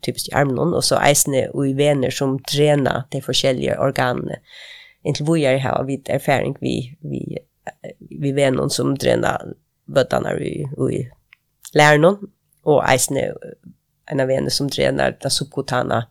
[0.00, 4.36] typiskt i armen och så eisen och i vener som tränar de olika organen
[5.06, 7.38] inte vad jag har vid erfaring vi vi
[8.10, 9.54] vi vet någon som tränar
[9.86, 11.10] bøttene vi vi
[11.74, 12.18] lär någon
[12.62, 13.32] och eisne
[14.10, 16.06] en av vänner som tränar det subkutana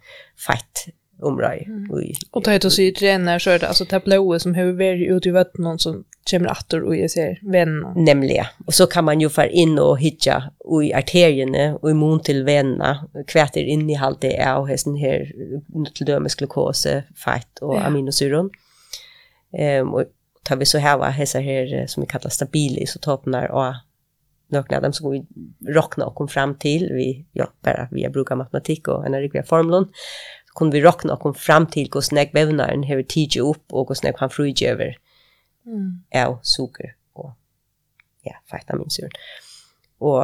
[0.48, 1.68] fett området.
[1.68, 1.90] Mm.
[2.32, 5.00] Och det heter så ju tränar så er det altså det blåa som har vært
[5.00, 7.94] ute i vattnet någon som kommer atter och jag ser vänner.
[7.96, 8.46] Nämligen.
[8.66, 10.44] Och så kan man ju för in och hitta
[10.84, 12.46] i arterierna och immun mun till
[13.28, 15.32] kvæter inn i allt det är och hästen här
[15.96, 18.50] till dömes glukose, fett och aminosyror.
[19.58, 20.04] Ehm um, och
[20.44, 23.74] tar vi så här va hessa här som vi kallar stabila isotoper och
[24.48, 25.26] några av dem som vi
[25.74, 29.86] rockna och kom fram till vi ja bara vi brukar matematik och energiska formler
[30.46, 33.88] så kunde vi rockna och kom fram till hur snägg vävnaden hur tidigt upp och
[33.88, 34.98] hur snägg han fryger över
[35.66, 36.04] mm.
[36.10, 37.32] ja socker och
[38.22, 39.10] ja vitaminsyra
[39.98, 40.24] och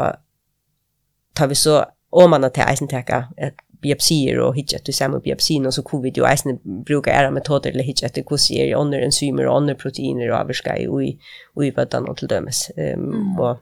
[1.33, 5.65] tar vi så om man att eisen täcka ett biopsier og hitje etter samme biopsien,
[5.65, 6.57] og så kunne vi jo eisne
[6.87, 10.39] bruke ære metoder til hitje etter hvordan er i andre enzymer og andre proteiner og
[10.41, 11.11] avvarska i ui,
[11.57, 12.71] ui og til dømes.
[12.77, 13.39] Um, mm.
[13.39, 13.59] Og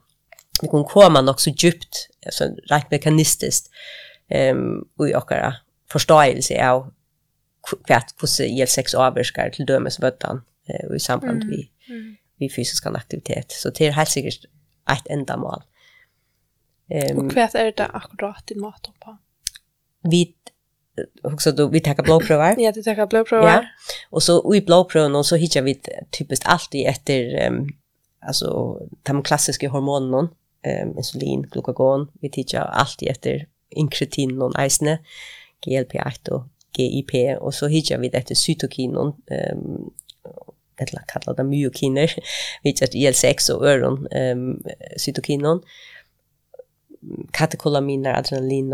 [0.62, 3.72] vi kunne komme nok så djupt, altså rent mekanistisk,
[4.36, 5.54] um, ui okkara
[5.92, 6.90] forståelse av
[7.70, 12.12] kvært hvordan IL6 avvarskar til dømes bøttan uh, i samband vi, mm.
[12.40, 13.54] vi fysisk aktivitet.
[13.54, 14.52] Så det er helt sikkert
[14.92, 15.64] et enda mål.
[16.90, 19.16] Um, og hva er det akkurat i mat på?
[20.04, 20.36] vi
[21.24, 22.56] också då vi tar blodprover.
[22.58, 23.48] ja, det tar blodprover.
[23.48, 23.64] Ja.
[24.10, 25.82] Och så i blodproven så hittar vi
[26.18, 27.70] typiskt alltid efter um,
[28.28, 30.30] alltså de klassiska hormonerna,
[30.84, 35.00] um, insulin, glukagon, vi tittar alltid efter inkretin och isne,
[35.66, 36.44] GLP-1 och
[36.78, 39.08] GIP och så hittar vi efter cytokinon,
[39.54, 39.92] um,
[40.78, 42.14] eller kallar det myokiner,
[42.64, 44.64] vi hittar IL-6 och öron, um,
[44.98, 45.62] cytokinon
[47.32, 48.70] katekolaminer, adrenalin,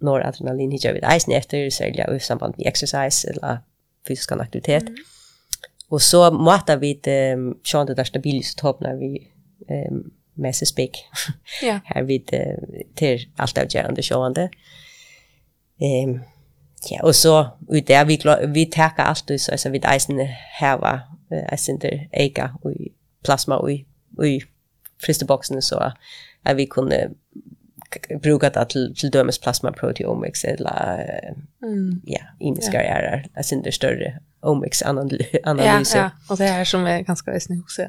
[0.00, 3.58] noradrenalin, hittar vi eisen efter, särskilt i samband med exercise eller
[4.08, 4.82] fysisk aktivitet.
[4.82, 4.94] Mm.
[5.88, 9.28] Och så matar vi det, um, det där stabilisotop när vi
[9.90, 11.04] um, med sig spik.
[11.62, 11.80] Ja.
[11.84, 12.30] Här vid
[12.94, 14.38] till allt avgörande sånt.
[14.38, 14.50] Ehm
[16.10, 16.20] um,
[16.90, 20.18] ja, och så ut där vi vi täcker allt så alltså vid eisen
[20.60, 21.00] här var
[21.52, 22.72] eisen där eka och
[23.24, 23.70] plasma och
[24.26, 24.42] i
[25.02, 25.92] fristeboxen så
[26.42, 27.10] att vi kunde
[28.22, 31.20] brukat att till, till dömes plasma proteomics eller
[31.62, 32.00] mm.
[32.04, 32.90] ja, imiska ja.
[32.90, 35.98] är alltså inte större omics analyser.
[35.98, 37.82] Ja, ja, och det här som är ganska väsentligt också.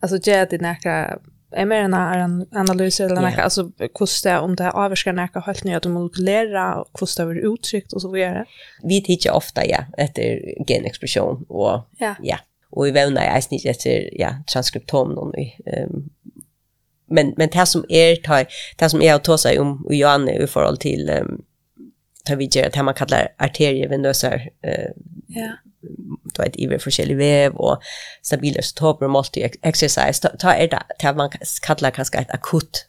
[0.00, 1.18] Alltså det är det näka
[1.52, 3.44] är mer en analys eller näka yeah.
[3.44, 8.10] alltså kosta om det avskär näka helt nya molekulera, molekylära kosta över uttryckt och så
[8.10, 8.44] vidare.
[8.82, 12.14] Vi tittar ofta ja efter genexpression och ja.
[12.22, 12.38] ja.
[12.70, 16.10] Och i vävna är snitt efter ja transkriptom någon i ehm um,
[17.10, 18.44] men men det som är er, tar
[18.78, 21.44] det som är er att ta sig om och Johan i förhåll till um,
[22.26, 24.34] tar vi ger det man kallar arterievenösa
[24.64, 24.90] eh
[25.28, 25.52] ja.
[26.34, 27.82] då ett iver för själva väv och
[28.22, 31.30] stabila och multi exercise ta, är det tar man
[31.62, 32.84] kallar kanske ett akut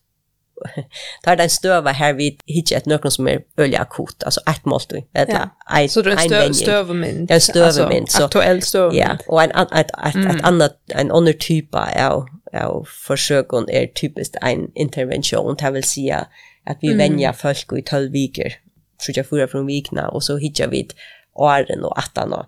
[1.24, 4.92] tar den stöva här vid hitcha ett nökron som är öliga akut alltså ett målt
[5.14, 5.88] eller ja.
[5.88, 9.52] så det är stöva men det är stöva men så aktuell stöva ja och en
[9.52, 15.56] ett ett annat en annan typ av av försöken är typiskt en intervention.
[15.60, 16.28] Det vill säga
[16.64, 16.98] att vi mm.
[16.98, 18.56] vänjer folk i tolv viker.
[18.98, 20.88] Så jag fyra från vikna, och så hittar vi
[21.34, 22.34] åren och attan.
[22.34, 22.46] Och,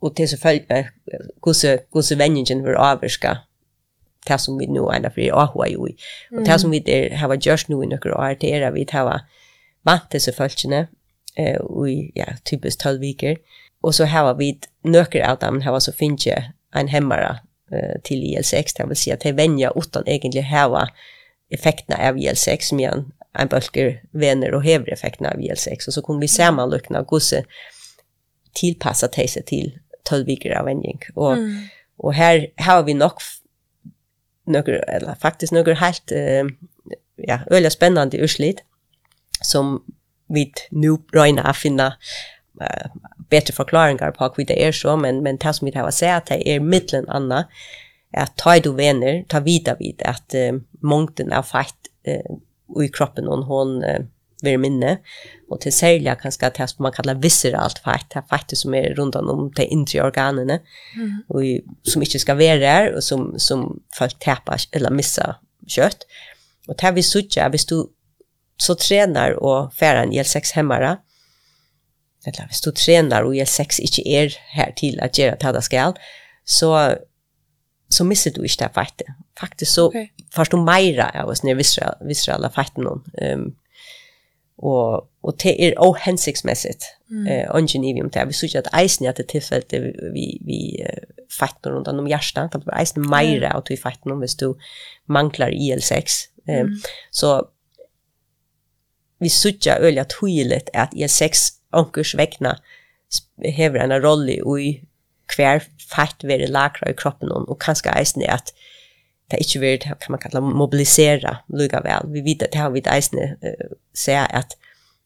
[0.00, 0.90] och till så följer
[1.44, 3.38] hur vänjningen för avvärska
[4.26, 5.76] det som vi nu är ena för AHA ju.
[5.76, 8.86] Och det som vi är, har gjort nu i några år, det är att vi
[8.92, 9.20] har
[9.82, 10.88] vant dessa följande
[11.36, 13.36] eh, och ja, typiskt tolv viker.
[13.80, 16.28] Och så har vi några av dem har så finns
[16.74, 17.40] en hemmare
[18.02, 20.88] till IL6, det vill säga att det vänjer utan egentligen häva
[21.50, 26.02] effekterna av IL6 som igen en bölker vänner och häver effekterna av IL6 och så
[26.02, 27.44] kommer vi sammanlukna och gosse
[28.52, 31.68] tillpassa till sig till 12 veckor av vänjning och, mm.
[31.96, 33.12] och här, har vi nog
[34.46, 36.44] några, eller faktiskt några helt eh,
[37.16, 38.60] ja, öliga spännande urslid
[39.40, 39.84] som
[40.28, 41.86] vi nu röjna att finna
[42.60, 42.90] uh,
[43.28, 46.48] bättre förklaringar på hur det är så men men tas med att säga att det
[46.48, 47.48] är mitten anna
[48.16, 51.74] att ta du vänner ta vida vid att uh, mångden är fett
[52.08, 54.00] uh, i kroppen hon hon uh,
[54.42, 54.98] vill minne
[55.48, 59.14] och till sälja kanske att som man kallar visceralt fett det fett som är runt
[59.14, 61.22] om de inre organen mm.
[61.28, 61.42] och
[61.82, 65.98] som inte ska vara där och som som folk tappar eller missar kött
[66.68, 67.86] och där vi sucha visst du
[68.56, 70.98] så tränar och färar en L6 hemmara
[72.26, 75.64] eller hvis du trener og gjør sex ikke er her til at gjøre det det
[75.64, 75.94] skal,
[76.46, 76.70] så,
[77.90, 79.14] så misser du ikke det fettet.
[79.40, 80.08] Faktisk så okay.
[80.34, 81.66] først du mer av oss når vi
[82.08, 83.02] visste alle fettet noen.
[83.22, 83.48] Um,
[84.56, 86.86] og, og det er også hensiktsmessigt.
[87.12, 87.26] Mm.
[87.26, 88.28] Uh, Ongen i vi om det.
[88.28, 89.74] Vi synes at eisen er til tilfellet
[90.14, 92.54] vi, vi uh, fettet rundt om hjertet.
[92.54, 94.54] Det var eisen meira av til fettet noen hvis du
[95.12, 96.22] manglar IL-6.
[96.48, 96.72] Um, mm.
[97.12, 97.36] Så
[99.20, 102.56] vi sutja øyla tøylet at IL-6 onkurs vegna
[103.56, 104.70] hever en rolle i
[105.34, 108.52] hver fett veri lakra i kroppen og kanskje eisen er at
[109.30, 112.12] det ikke vil, kan man kalla, mobilisera lukka vel.
[112.14, 114.54] Vi vet at det har vi eisen uh, sier at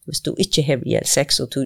[0.05, 1.65] hvis du ikke hever gjeld sex og du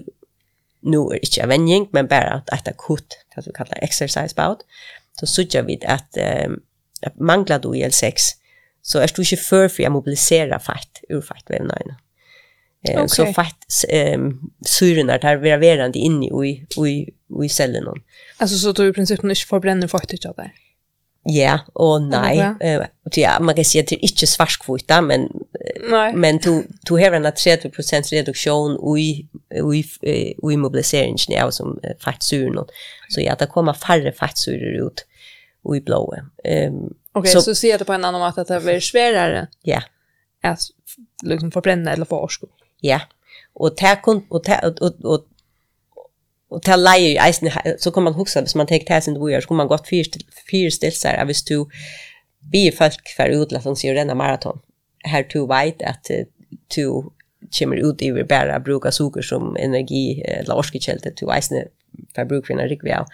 [0.86, 4.62] nu er ikke en vending, men bare at et akutt, det vi kallar exercise bout,
[5.18, 6.60] så sørger vi at, um,
[7.02, 8.36] at mangler du gjeld sex,
[8.84, 11.96] så er du ikke før for å mobilisere fett ur fettvevnene.
[12.88, 13.08] Eh, okay.
[13.08, 17.10] Så fett um, syrorna där vi är verande i, i,
[17.44, 17.84] i cellen.
[18.36, 20.50] Alltså så du i princip inte förbränner faktiskt av det?
[21.28, 22.54] Ja, och nej.
[22.60, 22.82] Eh,
[23.14, 25.28] ja, man kan säga att det är inte svarskvota, men,
[25.90, 26.14] nej.
[26.14, 29.28] men du, du har en 30% reduktion i,
[30.02, 32.64] i, i mobiliseringen av som fattsyrorna.
[33.08, 35.06] Så ja, det kommer färre fattsyror ut
[35.76, 36.20] i blodet.
[36.20, 39.46] Um, Okej, okay, så, så ser det på en annan måte att det blir svårare?
[39.62, 39.82] Ja.
[40.42, 40.60] Att
[41.22, 42.50] liksom förbränna eller få årskott?
[42.80, 43.00] Ja.
[43.54, 45.26] Och ta kun och ta och och
[46.48, 49.40] och ta lejer i eisen så kan man huske hvis man tar täsen det gör
[49.40, 50.04] så kan man gott fyra
[50.50, 51.66] fyra stilsar hvis du
[52.52, 54.60] be folk for utla som ser denne maraton.
[55.04, 56.10] Her to vet at
[56.68, 57.12] to
[57.58, 61.64] kommer ut i bare bruka sukker som energi eller orskekälta to eisen
[62.14, 63.06] for bruk för en rikvia av,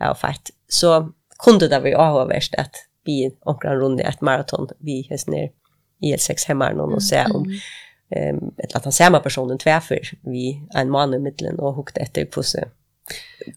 [0.00, 0.50] av fett.
[0.68, 1.12] Så
[1.44, 5.48] kunde det være avvärst at vi omkring runt et maraton vi hästner
[6.02, 7.60] i L6 hemmer noen og se om mm
[8.10, 12.24] ehm ett att han samma personen tvärför vi en man i mitten och hukte efter
[12.24, 12.68] pusse.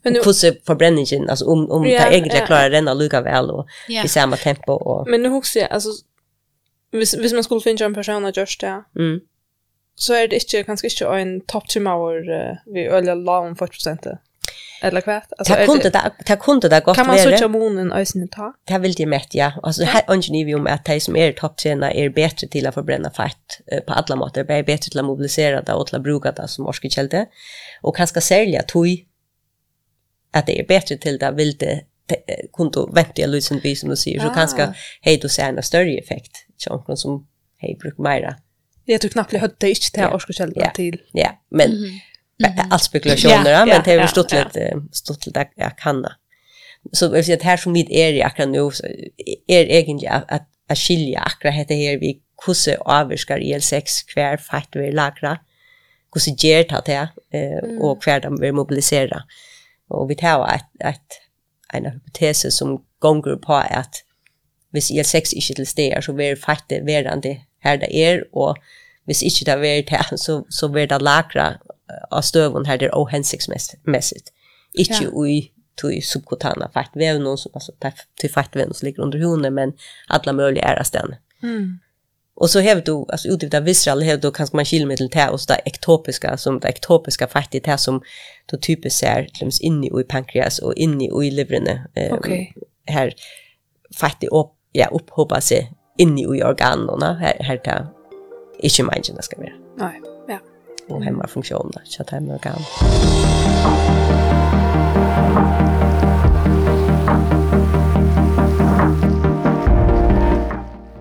[0.04, 3.22] Men nu pusse förbränningen alltså om om ja, det egentligen ja, klarar den att lugga
[3.22, 4.04] väl och ja.
[4.04, 5.90] i samma tempo och Men nu hukse alltså
[6.92, 8.84] vis vis man skulle finna en person att just det.
[8.96, 9.20] Mm.
[9.96, 13.56] Så är det inte kanske inte en top 2 hour uh, vi ölla la om
[13.56, 14.18] 40.
[14.82, 15.22] Eller vad?
[15.40, 17.06] Altså, det kunde det det kunde det godt være.
[17.06, 18.52] Kan man söka månen ösnen ta?
[18.68, 19.52] Det vill de mätt ja.
[19.64, 23.10] Alltså her ønsker vi om at de som är topptrener er bättre till att förbränna
[23.10, 26.48] fett på alla måter, är bättre till att mobilisera det og til å bruka det
[26.48, 27.26] som orskekälte.
[27.84, 29.06] Och særlig sälja toj
[30.34, 31.82] at det är bättre till det vil det
[32.54, 35.98] kunde vänta jag lösen vi som du säger så kanske hej då ser en större
[35.98, 36.32] effekt.
[36.58, 37.28] Chans som
[37.58, 38.36] hej bruk mera.
[38.86, 41.02] Jag tror knappt det hade inte till orskekälte till.
[41.14, 41.72] Ja, men
[42.44, 42.72] Mm.
[42.72, 46.16] all spekulationer, ja, men det har stått lite, stått lite jag kan det.
[46.94, 48.86] Så jag ser att här som mitt är i akkurat nu så
[49.48, 54.76] är egentligen att, att, att skilja akkurat heter här vi kusse avskar IL6 kvar fakt
[54.76, 55.40] vi lagra
[56.12, 59.24] kusse ger ta det eh, och kvar de vill mobilisera.
[59.90, 61.22] Och vi tar ett, att
[61.74, 64.04] en hypotes som gånger på att
[64.72, 68.58] hvis IL6 ikke til steder, så vil fakte verande her det er, og
[69.06, 71.58] hvis ikke det er det, så, så vil det lagra
[72.12, 74.32] av støvun her det er ohensiktsmessigt.
[74.74, 75.10] Ikke ja.
[75.14, 77.72] ui tui subkutana fettvevnon, som alltså
[78.20, 79.74] till fettvevnon som ligger under huden, men
[80.08, 81.16] alla mulig er av ställen.
[81.44, 81.80] Mm.
[82.36, 85.46] Och så hävd du, alltså utifrån av visral, hävd du kanske man kilmetel till oss
[85.46, 88.02] det ektopiska, som det ektopiska fettet här som
[88.46, 91.88] då typiskt är kläms in i pankreas och in i livrene.
[92.12, 92.48] Um, okay.
[92.86, 93.14] Här
[93.96, 97.88] fettet opp, ja, upphoppar seg in i organene, här, här det
[98.60, 99.54] inte människorna ska vara.
[99.78, 100.17] Nej.
[100.88, 102.62] och hemmafunktioner så att hemma kan.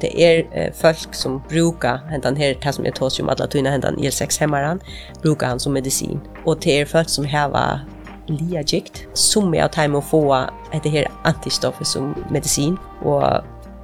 [0.01, 3.71] det är eh, folk som brukar den här, det som jag tar om alla tyna
[3.71, 4.81] händan IL6 hemmaran,
[5.23, 6.21] brukar han som medicin.
[6.45, 7.81] Och det är folk som har
[8.27, 10.47] liagikt, som är att hemma få
[10.83, 12.77] det här antistoffet som medicin.
[13.03, 13.23] Och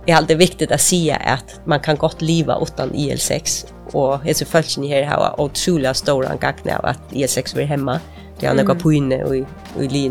[0.07, 4.36] det är alltid viktigt att säga att man kan gott leva utan IL6 og jeg
[4.36, 7.99] ser følelsen her har utrolig stor angagne av at E6 vil hemma.
[8.40, 9.43] Det er noe på inne og i,
[9.84, 10.05] i.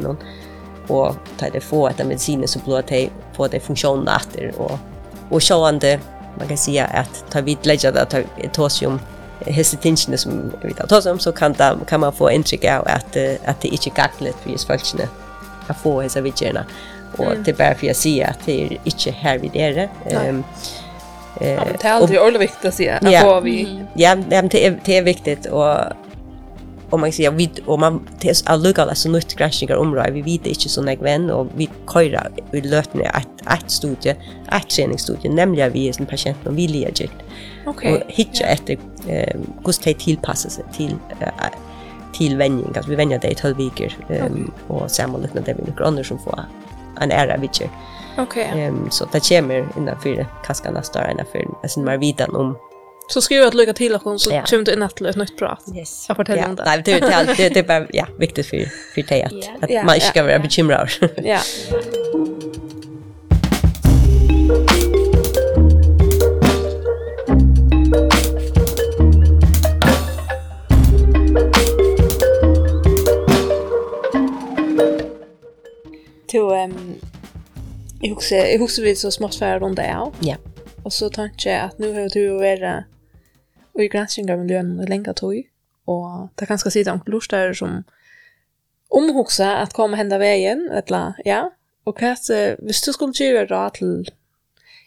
[0.92, 3.08] Og da det får etter medisiner så blir det
[3.38, 4.52] de det funksjonen etter.
[4.60, 4.78] Og,
[5.32, 5.98] og sjående,
[6.38, 8.22] man kan si at ta vidt legger det, ta
[8.54, 9.00] tås jo om
[9.42, 12.86] hese tingene som vi tar tås om, så kan, da, kan man få inntrykk av
[12.86, 15.10] at, at det ikke er gaglet for hese følelsene
[15.70, 16.66] å få hese vidtjerne.
[17.18, 19.88] Og det er bare for å si at det er ikke her vi er.
[20.06, 20.91] Um, ja
[21.40, 23.00] Eh, ja, det är alltid och, viktigt att säga.
[23.02, 23.80] Ja, vi...
[23.94, 25.78] Ja, ja det, är, det är viktigt och
[26.92, 30.70] och man säger vi och man tills alluga alltså nytt granskningar område vi vet inte
[30.70, 34.16] så när vän och vi köra vi lötne ett ett studie
[34.52, 37.12] ett träningsstudie nämligen vi är en patient och vilja gick.
[37.66, 37.94] Okej.
[37.94, 37.94] Okay.
[37.94, 38.70] Och hitta ett
[39.08, 41.28] eh kost det tillpassa sig till eh,
[42.14, 44.78] till vänjning alltså vi vänjer det i 12 veckor ehm um, okay.
[44.78, 46.40] och samma liknande det vi några andra som får
[47.02, 47.70] en ära vidare.
[48.18, 48.50] Okej.
[48.50, 48.62] Okay.
[48.62, 52.58] Ehm så det kommer innan för kaskan nästa år innanför alltså mer vidan om
[53.08, 54.44] Så skriver jag att lycka till och så ja.
[54.50, 55.64] kommer du in att ett nytt prat.
[55.76, 56.06] Yes.
[56.08, 56.64] Jag fortäller om det.
[56.66, 59.56] Nej, det är det det är bara ja, viktigt för för dig att, yeah.
[59.62, 59.86] att yeah.
[59.86, 60.90] man inte ska vara bekymrad.
[61.24, 61.40] Ja.
[78.32, 80.16] husker, jeg husker vi så smått for rundt av.
[80.24, 80.38] Ja.
[80.84, 82.88] Og så tenkte jeg at nå har du jo vært
[83.80, 85.38] i granskning av miljøen i lenge tog,
[85.88, 87.84] og det kan skal si det omkring som
[88.92, 91.50] omhugsa at komme henda veien, eller, ja,
[91.86, 94.10] og hva er hvis du skulle gjøre da til,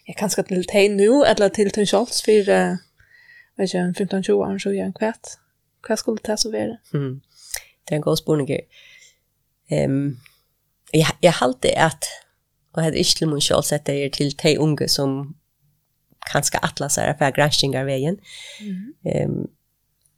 [0.07, 2.77] ja, kanskje til teg nå, eller til Tønn för for,
[3.57, 5.13] vet ikke, 15-20 år, så gjør hva,
[5.87, 6.77] hva skulle det så være?
[6.93, 7.21] Mm.
[7.85, 8.49] Det er en god spørning.
[9.71, 10.17] Um,
[10.93, 12.05] jeg, jeg halte at,
[12.75, 15.35] Og jeg hadde ikke til mun selv sett det til de unge som
[16.27, 18.19] kanskje atla seg for granskingar veien.
[18.61, 19.25] Mm -hmm.
[19.25, 19.49] um,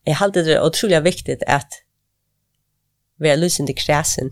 [0.06, 1.84] jeg halte det utrolig viktig at
[3.20, 4.32] vi er lusende kresen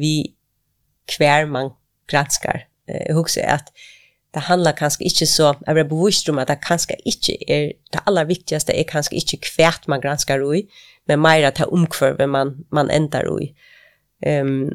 [0.00, 0.34] vi
[1.16, 1.70] hver man
[2.06, 2.66] granskar.
[2.88, 3.72] Jeg husker at
[4.34, 8.00] det handlar kanskje ikke så, jeg blir bevisst om at det kanskje ikke er, det
[8.06, 10.62] aller viktigaste er kanskje ikke hvert man granskar ui,
[11.08, 13.54] men mer at det omkvarve man, man endar ui.
[14.26, 14.70] Um,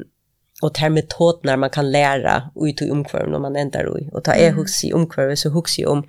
[0.62, 4.24] och ter metod när man kan lära ut i omkvarven når man ändrar i och
[4.24, 6.04] ta är hooks i omkvarven så hooks jeg om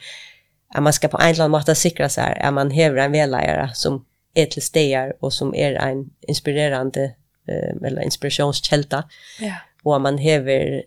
[0.76, 3.70] at man ska på en eller annen måte sikra så här man hever en vällärare
[3.74, 7.04] som är til steder och som är en inspirerande
[7.48, 9.04] eh, eller inspirationskälla
[9.42, 9.54] ja.
[9.84, 10.84] och at man hever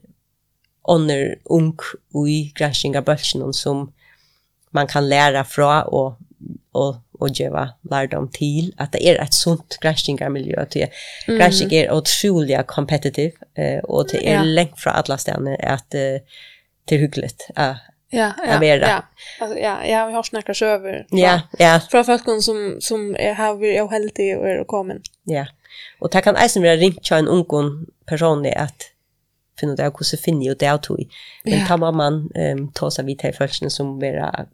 [0.89, 1.79] under ung
[2.15, 2.53] och i
[2.97, 3.93] av bölsen som
[4.71, 6.15] man kan lära från och,
[6.73, 10.89] och og geva lærdom til at det er et sunt græskingarmiljø at det
[11.29, 11.37] mm.
[11.37, 14.43] græsking er utrolig competitive eh, og det er ja.
[14.43, 16.21] lengt fra alle stedene at eh,
[16.89, 17.75] det er hyggeligt at
[18.13, 19.01] Ja, ja, ja.
[19.41, 21.07] Alltså ja, jag har snackat så över.
[21.11, 21.81] Ja, ja.
[21.91, 25.03] Från folk som som är här vi är heldig och är kommen.
[25.25, 25.47] Ja.
[26.01, 28.90] Och det kan eisen vara ringt till en ung person att
[29.61, 31.09] finna ut hur så finner ju det att tog.
[31.45, 34.47] Men tar man man um, tar sig vid till första som vera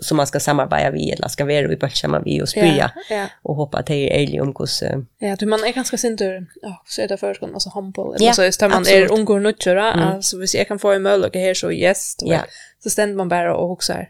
[0.00, 3.16] som man ska samarbeta vi eller ska vara i början man vi och spyrja ja,
[3.16, 3.26] ja.
[3.42, 7.02] och hoppa till ärlig om hur så Ja, du man är ganska sinter ja, så
[7.02, 10.08] är det förskon alltså handboll eller ja, så just där man är ungår nutchera mm.
[10.08, 12.44] alltså hvis jag kan få en möjlighet här så yes då ja.
[12.82, 14.08] så ständer man bara och huxar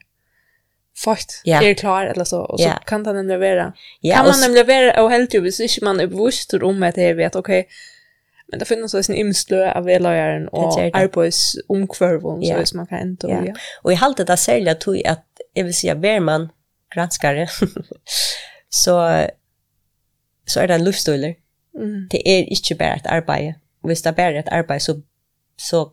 [0.97, 1.64] fakt yeah.
[1.64, 2.78] är klar eller så och så yeah.
[2.86, 3.72] kan den leverera.
[4.03, 7.03] Yeah, kan man leverera och helt ju hvis inte man är bevisst om att det
[7.03, 7.70] är vet okej okay,
[8.55, 12.52] Men det finnes også en imslø av veløyeren og arbeidsomkvørvån, ja.
[12.52, 13.28] så hvis man kan enda.
[13.28, 13.40] Ja.
[13.48, 13.55] ja.
[13.82, 15.24] Og jeg halte det særlig at tog at,
[15.57, 16.46] jeg vil si at hver man
[16.94, 17.48] granskare,
[18.82, 19.26] så,
[20.46, 21.34] så er det en luftstøyler.
[21.74, 22.07] Mm.
[22.14, 23.52] Det er ikke bare et arbeid.
[23.82, 25.00] Og hvis det er bare et arbeid, så,
[25.59, 25.88] så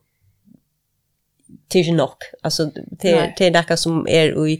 [1.73, 2.23] det er ikke nok.
[2.43, 4.59] Altså, det, er, det er noe som er i,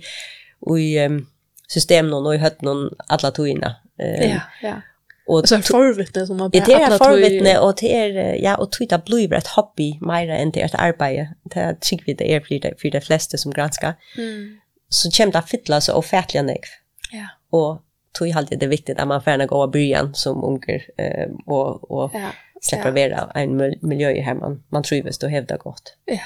[0.77, 1.27] i um,
[1.69, 3.75] systemen og i høttene alle togene.
[3.99, 4.79] Um, ja, ja
[5.27, 8.97] Och så förvittne som man bara Det är förvittne och det är ja och twitta
[8.97, 11.35] blir ett hobby mer än det er ett arbete.
[11.43, 14.57] Det tycker vi det är for det för de flesta som granska Mm.
[14.89, 16.65] Så kämpa det fittla så ofärtliga nek.
[17.11, 17.27] Ja.
[17.49, 21.29] Och tog ju alltid det viktigt att man färna gå av byen som unger eh,
[21.45, 22.29] och, och ja.
[22.61, 23.31] släppa ja.
[23.35, 24.63] en miljö i hemman.
[24.69, 25.97] Man trivs då hevda gott.
[26.05, 26.19] Ja.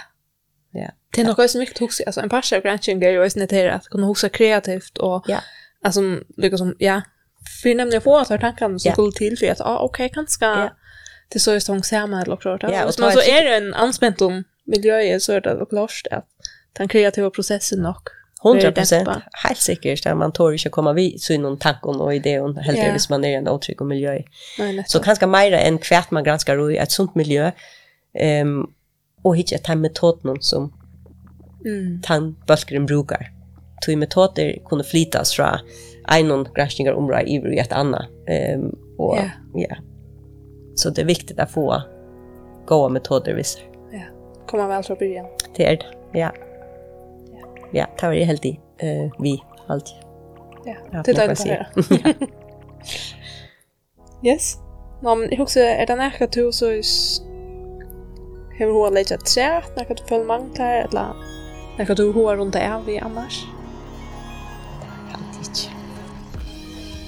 [0.71, 0.91] Ja.
[1.15, 4.07] Det är något som mycket huxa alltså en par av granskning är ju att kunna
[4.07, 5.39] huxa kreativt och ja.
[5.83, 6.01] alltså
[6.37, 7.01] lyckas som ja
[7.61, 10.69] För nämligen få att ha tankarna som skulle till för att, ah, okej, kanske
[11.29, 12.63] det så är stång samma eller klart.
[12.63, 16.25] Ja, och så är det en anspänt om miljö så är det och klart att
[16.73, 17.95] den kreativa processen nog
[18.43, 22.55] 100% Helt säkert att man tår inte komma vid så någon tanke och idé och
[22.55, 22.91] helt yeah.
[22.91, 24.21] hvis man är i en otrygg miljö.
[24.59, 27.51] Nej, så kanske mer än kvärt man granskar i ett sånt miljö.
[28.13, 28.71] Ehm um,
[29.25, 30.73] och hitta ett metod någon som
[31.65, 32.01] mm.
[32.01, 33.31] tan bulkren brukar.
[33.85, 35.59] Två metoder kunde flytas från
[36.07, 38.05] en granskningar område i i ett annat.
[38.55, 39.17] Um, och
[39.53, 39.75] ja.
[40.75, 41.81] Så det är viktigt att få
[42.65, 43.59] goda metoder visst.
[43.91, 44.01] Ja.
[44.47, 45.25] Kommer väl från början.
[45.55, 46.19] Det är det.
[46.19, 46.31] Ja.
[47.71, 47.85] Ja.
[47.99, 49.95] Det var ju helt i uh, vi alltid.
[50.65, 51.03] Ja.
[51.05, 51.45] Det är det.
[51.45, 52.13] Ja.
[54.23, 54.57] Yes.
[55.03, 56.65] Nå, men jeg husker, er det nærkert du så
[58.57, 61.13] har hun lagt et træ, nærkert du følger mange der, eller
[61.77, 63.45] nærkert du har rundt av i annars?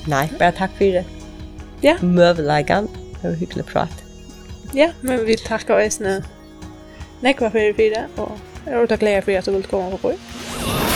[0.07, 1.05] Nei, bare takk for det.
[1.83, 1.97] Ja.
[2.01, 2.87] Møveleggen.
[3.17, 4.03] Det var hyggelig prat.
[4.75, 6.19] Ja, men vi takker oss nå.
[7.23, 10.86] Nekva for fyrir, og jeg er ordet glede for at du vil komme på boi.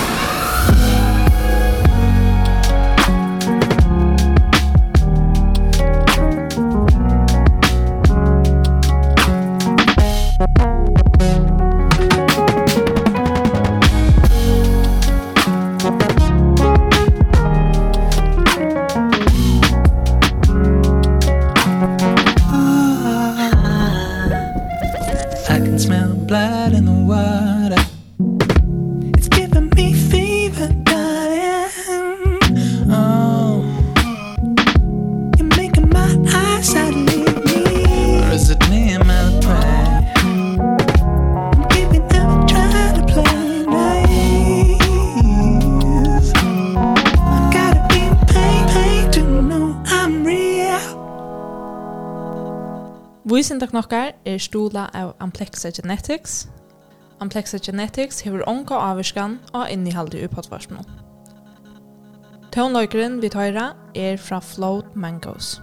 [53.71, 56.47] Rannsókn er stula av Amplexa Genetics.
[57.19, 60.83] Amplexa Genetics hefur onka avvarskan og innihaldi i podvarsmål.
[62.51, 65.61] Tónløykeren vi tøyra er fra Float Mangoes.